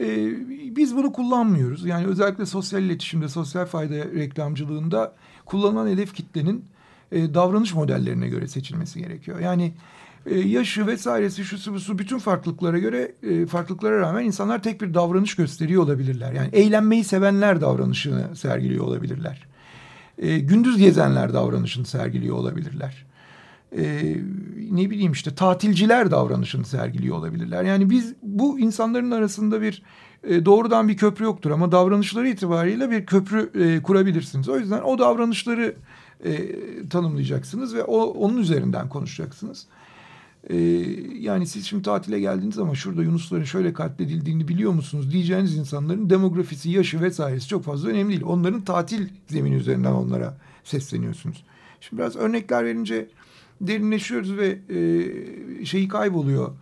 E, 0.00 0.28
biz 0.76 0.96
bunu 0.96 1.12
kullanmıyoruz. 1.12 1.84
Yani 1.84 2.06
özellikle 2.06 2.46
sosyal 2.46 2.82
iletişimde, 2.82 3.28
sosyal 3.28 3.66
fayda 3.66 3.94
reklamcılığında 3.94 5.14
kullanılan 5.44 5.88
hedef 5.88 6.14
kitlenin 6.14 6.64
e, 7.12 7.34
davranış 7.34 7.74
modellerine 7.74 8.28
göre 8.28 8.48
seçilmesi 8.48 8.98
gerekiyor. 8.98 9.40
Yani 9.40 9.72
e, 10.26 10.38
yaşı 10.38 10.86
vesairesi 10.86 11.44
şu 11.44 11.58
su 11.58 11.98
bütün 11.98 12.18
farklılıklara 12.18 12.78
göre 12.78 13.12
e, 13.22 13.46
farklılıklara 13.46 14.00
rağmen 14.00 14.24
insanlar 14.24 14.62
tek 14.62 14.80
bir 14.80 14.94
davranış 14.94 15.36
gösteriyor 15.36 15.82
olabilirler. 15.82 16.32
Yani 16.32 16.48
eğlenmeyi 16.52 17.04
sevenler 17.04 17.60
davranışını 17.60 18.36
sergiliyor 18.36 18.84
olabilirler. 18.84 19.46
E, 20.18 20.38
gündüz 20.38 20.78
gezenler 20.78 21.34
davranışını 21.34 21.86
sergiliyor 21.86 22.36
olabilirler. 22.36 23.04
Ne 24.70 24.90
bileyim 24.90 25.12
işte 25.12 25.34
tatilciler 25.34 26.10
davranışını 26.10 26.64
sergiliyor 26.64 27.16
olabilirler. 27.16 27.64
Yani 27.64 27.90
biz 27.90 28.14
bu 28.22 28.58
insanların 28.58 29.10
arasında 29.10 29.62
bir 29.62 29.82
doğrudan 30.24 30.88
bir 30.88 30.96
köprü 30.96 31.24
yoktur 31.24 31.50
ama 31.50 31.72
davranışları 31.72 32.28
itibariyle 32.28 32.90
bir 32.90 33.06
köprü 33.06 33.82
kurabilirsiniz. 33.82 34.48
O 34.48 34.58
yüzden 34.58 34.82
o 34.82 34.98
davranışları 34.98 35.74
e, 36.24 36.48
tanımlayacaksınız 36.88 37.74
ve 37.74 37.84
o 37.84 38.02
onun 38.02 38.36
üzerinden 38.36 38.88
konuşacaksınız. 38.88 39.66
Ee, 40.50 40.56
yani 41.18 41.46
siz 41.46 41.66
şimdi 41.66 41.82
tatile 41.82 42.20
geldiniz 42.20 42.58
ama 42.58 42.74
şurada 42.74 43.02
Yunusların 43.02 43.44
şöyle 43.44 43.72
katledildiğini 43.72 44.48
biliyor 44.48 44.72
musunuz 44.72 45.12
diyeceğiniz 45.12 45.56
insanların 45.56 46.10
demografisi, 46.10 46.70
yaşı 46.70 47.00
vesairesi 47.00 47.48
çok 47.48 47.64
fazla 47.64 47.88
önemli 47.88 48.08
değil. 48.08 48.22
Onların 48.24 48.60
tatil 48.60 49.08
zemini 49.28 49.54
üzerinden 49.54 49.92
onlara 49.92 50.38
sesleniyorsunuz. 50.64 51.44
Şimdi 51.80 52.02
biraz 52.02 52.16
örnekler 52.16 52.64
verince 52.64 53.08
derinleşiyoruz 53.60 54.36
ve 54.36 54.58
e, 54.68 55.64
şeyi 55.64 55.88
kayboluyor. 55.88 56.52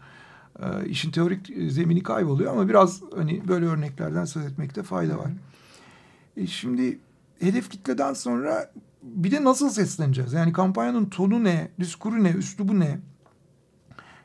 E, 0.58 0.88
işin 0.88 1.10
teorik 1.10 1.52
zemini 1.68 2.02
kayboluyor 2.02 2.52
ama 2.52 2.68
biraz 2.68 3.02
hani 3.16 3.48
böyle 3.48 3.66
örneklerden 3.66 4.24
söz 4.24 4.46
etmekte 4.46 4.82
fayda 4.82 5.18
var. 5.18 5.30
E, 6.36 6.46
şimdi 6.46 6.98
hedef 7.40 7.70
kitleden 7.70 8.12
sonra 8.12 8.72
bir 9.02 9.30
de 9.30 9.44
nasıl 9.44 9.70
sesleneceğiz? 9.70 10.32
Yani 10.32 10.52
kampanyanın 10.52 11.04
tonu 11.04 11.44
ne, 11.44 11.68
diskuru 11.80 12.24
ne, 12.24 12.30
üslubu 12.30 12.80
ne? 12.80 12.98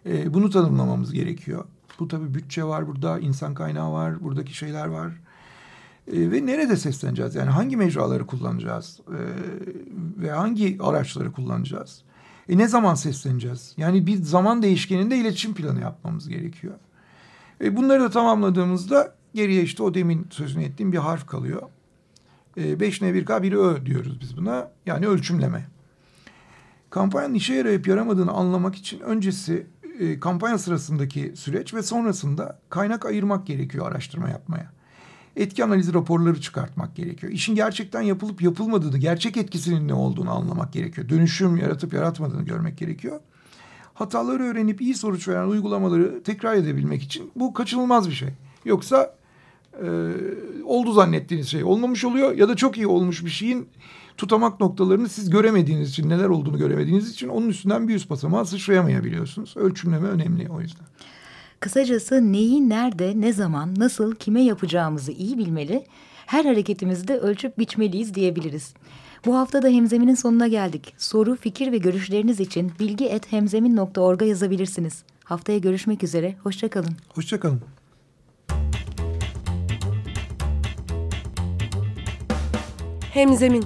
E, 0.06 0.34
bunu 0.34 0.50
tanımlamamız 0.50 1.14
gerekiyor. 1.14 1.66
Bu 2.00 2.08
tabii 2.08 2.34
bütçe 2.34 2.64
var 2.64 2.88
burada, 2.88 3.20
insan 3.20 3.54
kaynağı 3.54 3.92
var, 3.92 4.24
buradaki 4.24 4.58
şeyler 4.58 4.86
var. 4.86 5.12
E, 6.08 6.32
ve 6.32 6.46
nerede 6.46 6.78
sesleneceğiz? 6.78 7.36
Yani 7.36 7.50
hangi 7.50 7.78
mecraları 7.78 8.26
kullanacağız? 8.26 9.00
E, 9.08 9.20
ve 10.22 10.32
hangi 10.32 10.78
araçları 10.82 11.32
kullanacağız? 11.32 12.02
E, 12.50 12.58
ne 12.58 12.68
zaman 12.68 12.96
sesleneceğiz? 12.96 13.74
Yani 13.78 14.08
bir 14.08 14.24
zaman 14.24 14.62
değişkeninde 14.62 15.18
iletişim 15.18 15.54
planı 15.54 15.82
yapmamız 15.82 16.30
gerekiyor. 16.30 16.74
E, 17.62 17.76
bunları 17.76 18.02
da 18.02 18.10
tamamladığımızda 18.10 19.16
geriye 19.34 19.64
işte 19.64 19.84
o 19.84 19.94
demin 19.94 20.28
sözünü 20.30 20.64
ettiğim 20.64 20.92
bir 20.92 20.98
harf 20.98 21.28
kalıyor. 21.28 21.62
E, 22.58 22.80
5N1K 22.80 23.44
biri 23.44 23.58
Ö 23.60 23.86
diyoruz 23.86 24.22
biz 24.22 24.38
buna. 24.38 24.72
Yani 24.86 25.08
ölçümleme. 25.08 25.66
Kampanyanın 26.90 27.34
işe 27.34 27.54
yarayıp 27.54 27.88
yaramadığını 27.88 28.32
anlamak 28.32 28.76
için 28.76 29.00
öncesi 29.00 29.68
e, 30.00 30.20
kampanya 30.20 30.58
sırasındaki 30.58 31.34
süreç 31.36 31.74
ve 31.74 31.84
sonrasında 31.84 32.60
kaynak 32.70 33.06
ayırmak 33.06 33.48
gerekiyor 33.48 33.92
araştırma 33.92 34.30
yapmaya. 34.30 34.72
Etki 35.36 35.64
analizi 35.64 35.94
raporları 35.94 36.42
çıkartmak 36.42 36.96
gerekiyor. 36.96 37.34
İşin 37.34 37.56
gerçekten 37.56 38.02
yapılıp 38.02 38.42
yapılmadığını, 38.42 38.98
gerçek 38.98 39.38
etkisinin 39.38 39.88
ne 39.88 39.94
olduğunu 39.94 40.32
anlamak 40.32 40.74
gerekiyor. 40.74 41.10
Dönüşüm 41.10 41.58
yaratıp 41.58 41.94
yaratmadığını 41.94 42.44
görmek 42.44 42.78
gerekiyor. 42.78 43.20
Hataları 43.94 44.44
öğrenip 44.44 44.82
iyi 44.82 44.96
sonuç 44.96 45.28
veren 45.28 45.48
uygulamaları 45.48 46.24
tekrar 46.24 46.56
edebilmek 46.56 47.04
için 47.04 47.32
bu 47.36 47.54
kaçınılmaz 47.54 48.10
bir 48.10 48.14
şey. 48.14 48.30
Yoksa 48.66 49.16
e, 49.84 49.88
oldu 50.64 50.94
zannettiğiniz 50.94 51.48
şey 51.48 51.64
olmamış 51.64 52.06
oluyor 52.06 52.38
ya 52.38 52.50
da 52.50 52.56
çok 52.56 52.78
iyi 52.78 52.88
olmuş 52.88 53.26
bir 53.26 53.30
şeyin 53.30 53.70
tutamak 54.18 54.60
noktalarını 54.60 55.10
siz 55.10 55.30
göremediğiniz 55.30 55.90
için, 55.90 56.10
neler 56.10 56.30
olduğunu 56.30 56.58
göremediğiniz 56.58 57.12
için 57.12 57.28
onun 57.28 57.50
üstünden 57.50 57.88
bir 57.88 57.94
yüz 57.94 58.10
basamağı 58.10 58.46
sıçrayamayabiliyorsunuz. 58.46 59.58
Ölçümleme 59.58 60.08
önemli 60.08 60.50
o 60.50 60.62
yüzden. 60.62 60.86
Kısacası 61.60 62.32
neyi, 62.32 62.70
nerede, 62.70 63.14
ne 63.16 63.34
zaman, 63.34 63.74
nasıl, 63.78 64.16
kime 64.16 64.44
yapacağımızı 64.44 65.12
iyi 65.12 65.38
bilmeli, 65.38 65.86
her 66.26 66.46
hareketimizde 66.46 67.18
ölçüp 67.18 67.60
biçmeliyiz 67.60 68.14
diyebiliriz. 68.14 68.74
Bu 69.26 69.36
hafta 69.36 69.62
da 69.62 69.68
Hemzemin'in 69.68 70.16
sonuna 70.16 70.48
geldik. 70.48 70.94
Soru, 70.98 71.36
fikir 71.36 71.72
ve 71.72 71.78
görüşleriniz 71.78 72.40
için 72.40 72.72
bilgi.hemzemin.org'a 72.80 74.26
yazabilirsiniz. 74.26 75.04
Haftaya 75.24 75.58
görüşmek 75.58 76.04
üzere, 76.04 76.36
hoşçakalın. 76.44 76.96
Hoşçakalın. 77.16 77.62
Hemzemin 83.14 83.66